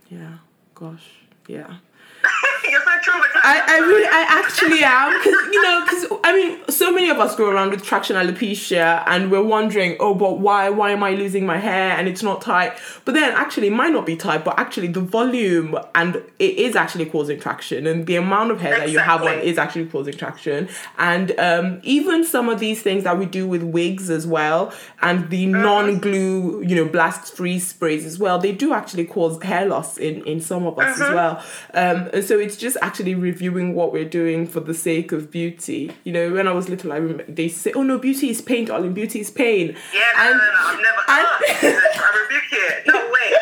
[0.08, 0.38] Yeah.
[0.74, 1.08] Gosh.
[1.48, 1.76] Yeah.
[2.70, 3.40] You're so traumatized.
[3.42, 7.18] I, I really, I actually am, because you know, because I mean, so many of
[7.18, 11.12] us go around with traction alopecia, and we're wondering, oh, but why, why am I
[11.12, 12.72] losing my hair and it's not tight?
[13.04, 16.76] But then actually, it might not be tight, but actually, the volume and it is
[16.76, 18.86] actually causing traction, and the amount of hair exactly.
[18.86, 23.04] that you have on is actually causing traction, and um, even some of these things
[23.04, 25.62] that we do with wigs as well, and the mm-hmm.
[25.62, 30.40] non-glue, you know, blast-free sprays as well, they do actually cause hair loss in in
[30.40, 31.02] some of us mm-hmm.
[31.02, 31.42] as well.
[31.74, 35.92] Um, and so it's just actually reviewing what we're doing for the sake of beauty.
[36.04, 38.66] You know, when I was little, I remember they say, "Oh no, beauty is pain,
[38.66, 38.94] darling.
[38.94, 40.64] Beauty is pain." Yeah, no, and, no, no, no.
[40.68, 41.02] I've never.
[41.08, 42.86] And, I rebuke it.
[42.86, 43.36] No way.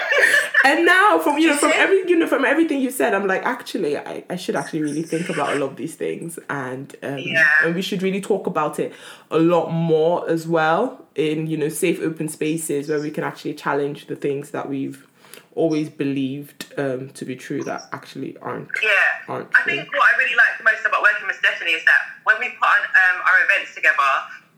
[0.64, 3.44] and now, from you know, from every you know, from everything you said, I'm like,
[3.44, 7.18] actually, I, I should actually really think about a lot of these things, and um,
[7.18, 7.46] yeah.
[7.62, 8.92] and we should really talk about it
[9.30, 13.54] a lot more as well in you know safe open spaces where we can actually
[13.54, 15.06] challenge the things that we've
[15.54, 18.68] always believed um, to be true that actually aren't.
[18.82, 18.90] Yeah.
[19.28, 22.00] Aren't I think what I really like the most about working with Stephanie is that
[22.24, 24.10] when we put on um, our events together,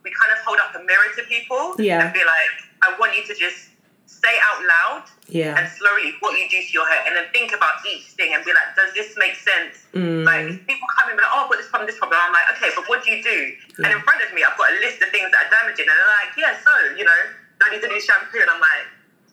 [0.03, 2.05] we kind of hold up a mirror to people yeah.
[2.05, 3.71] and be like, I want you to just
[4.07, 5.59] say out loud yeah.
[5.59, 8.43] and slowly what you do to your hair and then think about each thing and
[8.47, 9.83] be like, does this make sense?
[9.93, 10.25] Mm.
[10.25, 12.19] Like people come in and be like, oh, I've got this problem, this problem.
[12.23, 13.39] I'm like, okay, but what do you do?
[13.79, 13.87] Yeah.
[13.87, 15.91] And in front of me, I've got a list of things that are damaging.
[15.91, 17.21] And they're like, yeah, so, you know,
[17.67, 18.41] I need to do shampoo.
[18.41, 18.87] And I'm like,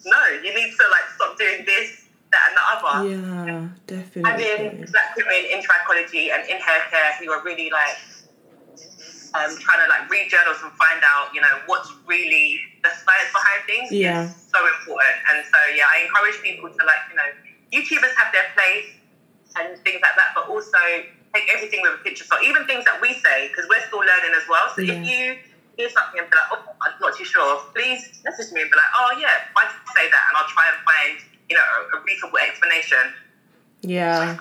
[0.05, 2.95] no, you need to like stop doing this, that, and the other.
[3.09, 4.29] Yeah, definitely.
[4.29, 7.97] Having black women in trichology and in hair care who are really like
[9.33, 13.31] um, trying to like read journals and find out, you know, what's really the science
[13.33, 14.25] behind things yeah.
[14.25, 15.17] is so important.
[15.31, 17.29] And so, yeah, I encourage people to like, you know,
[17.73, 18.93] YouTubers have their place
[19.57, 20.77] and things like that, but also
[21.33, 22.25] take everything with a picture.
[22.25, 24.69] So even things that we say, because we're still learning as well.
[24.75, 24.93] So yeah.
[24.93, 25.37] if you
[25.77, 28.77] hear something and be like, oh, I'm not too sure, please message me and be
[28.77, 30.23] like, oh yeah, why did you say that?
[30.29, 31.15] And I'll try and find,
[31.49, 33.13] you know, a, a reasonable explanation.
[33.81, 34.37] Yeah.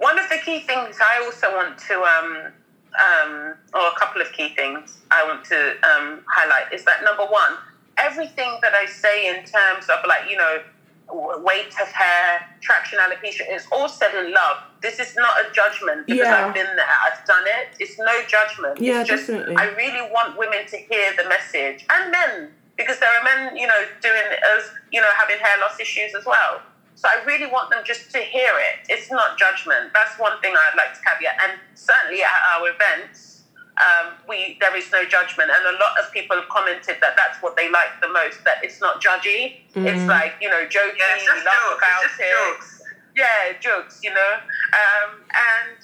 [0.00, 2.52] One of the key things I also want to, um,
[2.98, 7.24] um, or a couple of key things I want to um, highlight is that number
[7.24, 7.54] one,
[7.98, 10.62] everything that I say in terms of like, you know,
[11.10, 14.58] weight of hair, traction alopecia, is all said in love.
[14.80, 16.46] This is not a judgment because yeah.
[16.46, 17.76] I've been there, I've done it.
[17.80, 18.80] It's no judgment.
[18.80, 19.56] Yeah, it's just definitely.
[19.56, 23.66] I really want women to hear the message and men because there are men, you
[23.66, 24.22] know, doing
[24.56, 26.62] as you know, having hair loss issues as well.
[26.94, 28.86] So I really want them just to hear it.
[28.88, 29.92] It's not judgment.
[29.94, 31.38] That's one thing I'd like to caveat.
[31.42, 33.42] And certainly at our events,
[33.78, 37.42] um, we there is no judgment, and a lot of people have commented that that's
[37.42, 38.42] what they like the most.
[38.42, 39.62] That it's not judgy.
[39.74, 39.86] Mm-hmm.
[39.86, 41.78] It's like you know, joking, yeah, we laugh jokes.
[41.78, 42.34] about it.
[42.34, 42.77] Jokes.
[43.18, 44.00] Yeah, jokes.
[44.02, 44.32] You know,
[44.72, 45.76] um, and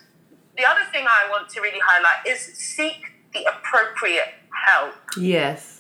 [0.56, 4.34] the other thing I want to really highlight is seek the appropriate
[4.66, 4.94] help.
[5.18, 5.74] Yes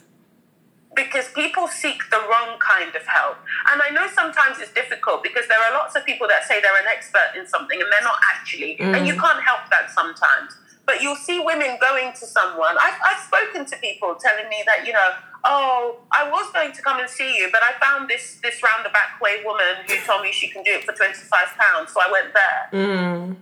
[0.94, 3.36] because people seek the wrong kind of help.
[3.70, 6.80] And I know sometimes it's difficult because there are lots of people that say they're
[6.80, 8.76] an expert in something and they're not actually.
[8.78, 8.96] Mm.
[8.96, 10.56] And you can't help that sometimes.
[10.86, 12.76] But you'll see women going to someone.
[12.78, 15.08] I've, I've spoken to people telling me that, you know,
[15.44, 18.84] oh, I was going to come and see you, but I found this this round
[18.84, 21.92] the back way woman who told me she can do it for twenty five pounds,
[21.92, 22.80] so I went there.
[22.80, 23.36] Mm.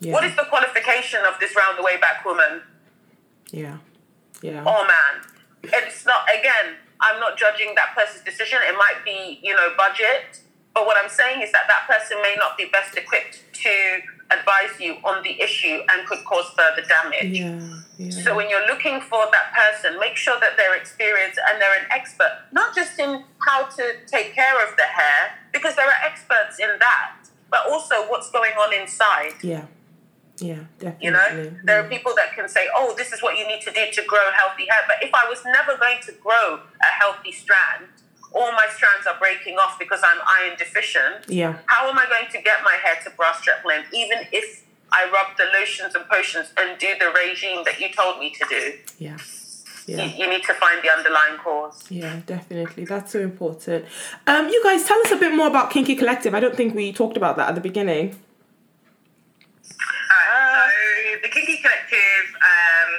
[0.00, 0.12] Yeah.
[0.12, 2.62] What is the qualification of this round the way back woman?
[3.50, 3.78] Yeah,
[4.42, 4.62] yeah.
[4.66, 5.22] Oh man,
[5.62, 6.22] it's not.
[6.38, 8.58] Again, I'm not judging that person's decision.
[8.62, 10.40] It might be, you know, budget,
[10.78, 14.00] But what I'm saying is that that person may not be best equipped to
[14.30, 17.36] advise you on the issue and could cause further damage.
[17.36, 17.82] Yeah.
[17.98, 18.10] Yeah.
[18.10, 21.86] So when you're looking for that person, make sure that they're experienced and they're an
[21.90, 26.60] expert, not just in how to take care of the hair, because there are experts
[26.60, 27.16] in that,
[27.50, 29.32] but also what's going on inside.
[29.42, 29.66] yeah.
[30.38, 30.60] Yeah.
[30.78, 31.04] Definitely.
[31.04, 33.72] You know, there are people that can say, "Oh, this is what you need to
[33.72, 37.32] do to grow healthy hair." But if I was never going to grow a healthy
[37.32, 37.88] strand,
[38.38, 41.28] all my strands are breaking off because I'm iron deficient.
[41.28, 41.58] Yeah.
[41.66, 45.04] How am I going to get my hair to bra strap length, even if I
[45.12, 48.62] rub the lotions and potions and do the regime that you told me to do?
[48.98, 49.18] Yeah.
[49.86, 50.04] You, Yeah.
[50.20, 51.84] you need to find the underlying cause.
[51.90, 52.84] Yeah, definitely.
[52.84, 53.86] That's so important.
[54.26, 56.34] Um, you guys, tell us a bit more about Kinky Collective.
[56.34, 58.14] I don't think we talked about that at the beginning.
[59.62, 59.74] So
[61.22, 62.90] the Kinky Collective, um,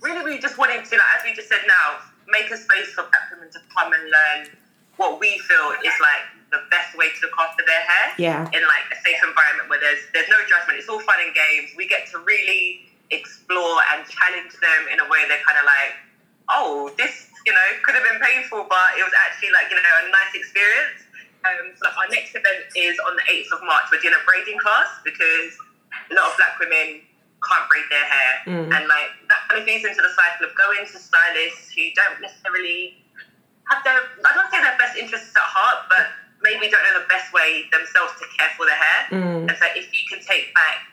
[0.00, 1.98] really, we just wanted to, like, as we just said now,
[2.28, 4.56] make a space for black women to come and learn
[5.02, 6.22] what we feel is like
[6.54, 8.44] the best way to look after their hair Yeah.
[8.54, 10.78] in like a safe environment where there's there's no judgment.
[10.78, 11.74] It's all fun and games.
[11.76, 15.92] We get to really explore and challenge them in a way they're kind of like,
[16.54, 19.82] oh, this you know could have been painful, but it was actually like you know
[19.82, 21.02] a nice experience.
[21.42, 23.90] Um, so our next event is on the 8th of March.
[23.90, 25.50] We're doing a braiding class because
[26.06, 27.02] a lot of black women
[27.42, 28.32] can't braid their hair.
[28.46, 28.70] Mm.
[28.70, 32.22] And like that kind of feeds into the cycle of going to stylists who don't
[32.22, 33.01] necessarily
[33.70, 36.10] have their, I don't say their best interests at heart, but
[36.42, 39.00] maybe don't know the best way themselves to care for their hair.
[39.14, 39.48] Mm.
[39.48, 40.90] And so if you can take back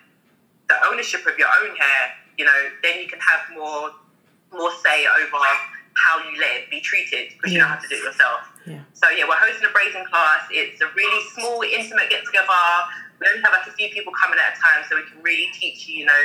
[0.70, 2.02] the ownership of your own hair,
[2.38, 3.92] you know, then you can have more
[4.54, 5.38] more say over
[5.94, 8.42] how you let it be treated because you don't have to do it yourself.
[8.66, 8.82] Yeah.
[8.94, 10.48] So yeah, we're hosting a braiding class.
[10.50, 12.50] It's a really small, intimate get together.
[13.20, 15.50] We only have like a few people coming at a time, so we can really
[15.54, 16.24] teach you, you know,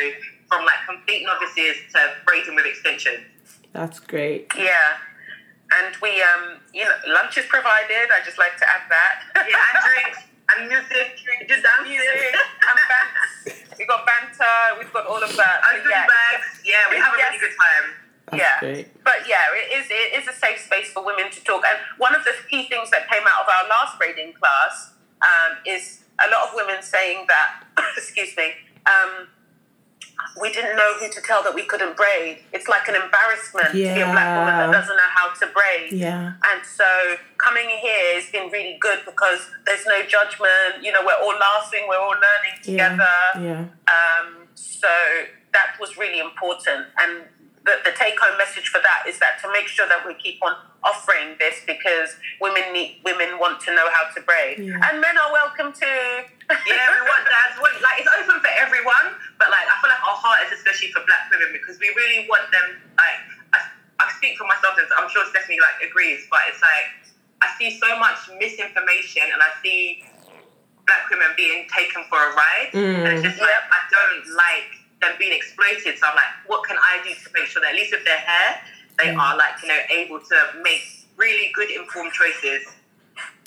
[0.48, 3.26] from like complete novices to braiding with extensions.
[3.72, 4.52] That's great.
[4.56, 5.02] Yeah.
[5.72, 8.12] And we, um, you know, lunch is provided.
[8.12, 9.14] I just like to add that.
[9.48, 10.18] Yeah, and drinks
[10.54, 12.36] and music, just that music.
[12.36, 13.76] and banter.
[13.78, 14.78] We got banter.
[14.78, 15.58] We've got all of that.
[15.72, 16.06] And yeah.
[16.06, 16.60] bags.
[16.64, 17.40] Yeah, we have a really Yes.
[17.40, 17.86] good time.
[18.30, 18.60] That's Yeah.
[18.60, 19.04] great.
[19.04, 21.64] But yeah, it is it is a safe space for women to talk.
[21.66, 24.92] And one of the key things that came out of our last braiding class
[25.22, 27.64] um, is a lot of women saying that,
[27.96, 28.52] excuse me,
[28.86, 29.28] um,
[30.40, 32.38] we didn't know who to tell that we couldn't braid.
[32.52, 35.92] It's like an embarrassment to be a black woman that doesn't know how to braid.
[35.92, 36.34] Yeah.
[36.52, 36.84] And so
[37.38, 40.82] coming here has been really good because there's no judgment.
[40.82, 43.16] You know, we're all laughing, we're all learning together.
[43.36, 43.42] Yeah.
[43.42, 43.64] Yeah.
[43.90, 44.88] Um, so
[45.52, 46.86] that was really important.
[47.00, 47.24] And
[47.64, 50.36] the, the take home message for that is that to make sure that we keep
[50.44, 50.52] on
[50.84, 54.60] offering this because women need women want to know how to braid.
[54.60, 54.76] Yeah.
[54.84, 55.88] And men are welcome to
[56.68, 57.56] Yeah, we want that.
[57.56, 60.92] What, like it's open for everyone, but like I feel like our heart is especially
[60.92, 62.84] for black women because we really want them.
[63.00, 63.18] Like
[63.56, 63.58] I,
[63.96, 67.80] I speak for myself, and I'm sure Stephanie like agrees, but it's like I see
[67.80, 70.04] so much misinformation, and I see
[70.84, 73.28] black women being taken for a ride, and it's mm.
[73.32, 75.98] just like I don't like them being exploited.
[75.98, 78.18] So I'm like, what can I do to make sure that at least with their
[78.18, 78.60] hair,
[78.98, 80.82] they are like you know able to make
[81.16, 82.66] really good informed choices.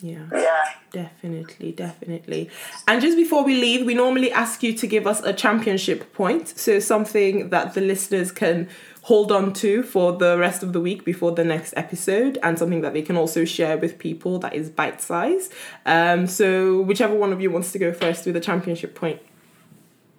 [0.02, 0.28] Yeah.
[0.32, 0.64] Yeah.
[0.92, 2.50] Definitely, definitely.
[2.88, 6.48] And just before we leave, we normally ask you to give us a championship point.
[6.48, 8.70] So something that the listeners can
[9.02, 12.82] hold on to for the rest of the week before the next episode, and something
[12.82, 15.50] that they can also share with people that is bite size.
[15.86, 19.22] Um, so whichever one of you wants to go first with a championship point.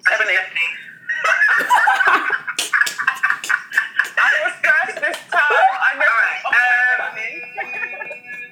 [0.01, 0.37] Stephanie.
[4.19, 5.41] I was first this time.
[5.41, 6.13] I know.
[6.15, 6.43] Alright,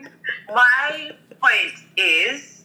[0.07, 1.11] um, my
[1.41, 2.62] point is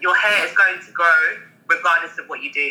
[0.00, 2.70] your hair is going to grow regardless of what you do.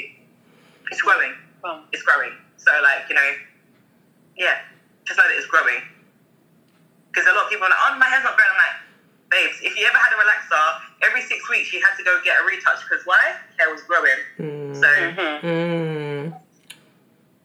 [0.92, 1.34] It's growing.
[1.64, 2.32] Um, It's growing.
[2.58, 3.32] So, like, you know,
[4.38, 4.60] yeah,
[5.06, 5.82] just know that it's growing.
[7.12, 8.52] Because a lot of people are like, oh, my hair's not growing.
[8.52, 8.78] I'm like,
[9.30, 12.38] babes, if you ever had a relaxer, every six weeks you had to go get
[12.42, 12.80] a retouch.
[12.90, 13.36] Because why?
[13.58, 14.20] Hair was growing.
[14.76, 14.88] So,
[15.44, 16.40] Mm.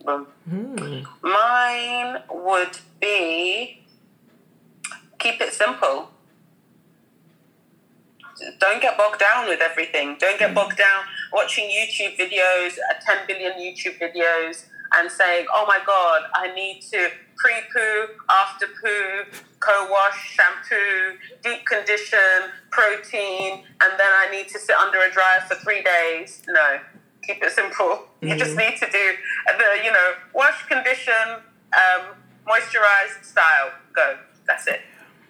[0.04, 1.06] Mm.
[1.22, 3.82] Mine would be
[5.18, 6.10] keep it simple.
[8.58, 10.16] Don't get bogged down with everything.
[10.18, 15.64] Don't get bogged down watching YouTube videos, uh, 10 billion YouTube videos, and saying, oh
[15.66, 23.62] my God, I need to pre poo, after poo, co wash, shampoo, deep condition, protein,
[23.80, 26.42] and then I need to sit under a dryer for three days.
[26.48, 26.78] No,
[27.22, 28.06] keep it simple.
[28.20, 29.04] You just need to do
[29.58, 31.14] the, you know, wash, condition,
[31.72, 32.02] um,
[32.46, 33.70] moisturized style.
[33.94, 34.18] Go.
[34.46, 34.80] That's it.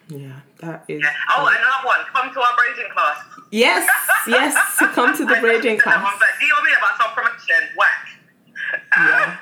[0.08, 1.00] Yeah, that is.
[1.02, 1.12] yeah.
[1.36, 2.00] Oh, another one.
[2.12, 3.18] Come to our braiding class.
[3.50, 3.88] Yes,
[4.26, 4.54] yes.
[4.78, 6.16] To come to the braiding That one, class.
[6.18, 7.68] but do you what about self promotion?
[7.76, 8.08] Whack.
[8.96, 9.36] Yeah.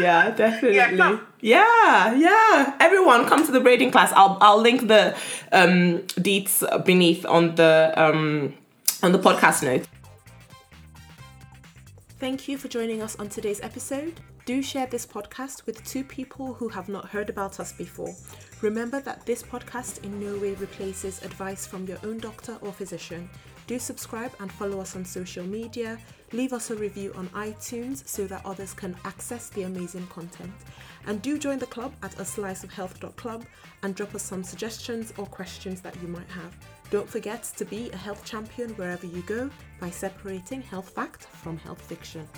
[0.00, 0.76] Yeah, definitely.
[0.76, 1.18] Yeah.
[1.40, 2.76] Yeah, yeah.
[2.80, 4.12] Everyone come to the braiding class.
[4.14, 5.14] I'll I'll link the
[5.52, 8.54] um deets beneath on the um
[9.02, 9.86] on the podcast note.
[12.22, 14.20] Thank you for joining us on today's episode.
[14.46, 18.14] Do share this podcast with two people who have not heard about us before.
[18.60, 23.28] Remember that this podcast in no way replaces advice from your own doctor or physician.
[23.66, 25.98] Do subscribe and follow us on social media.
[26.32, 30.54] Leave us a review on iTunes so that others can access the amazing content.
[31.08, 33.46] And do join the club at a slice of sliceofhealth.club
[33.82, 36.56] and drop us some suggestions or questions that you might have.
[36.90, 39.50] Don't forget to be a health champion wherever you go
[39.82, 42.28] by separating health fact from health fiction.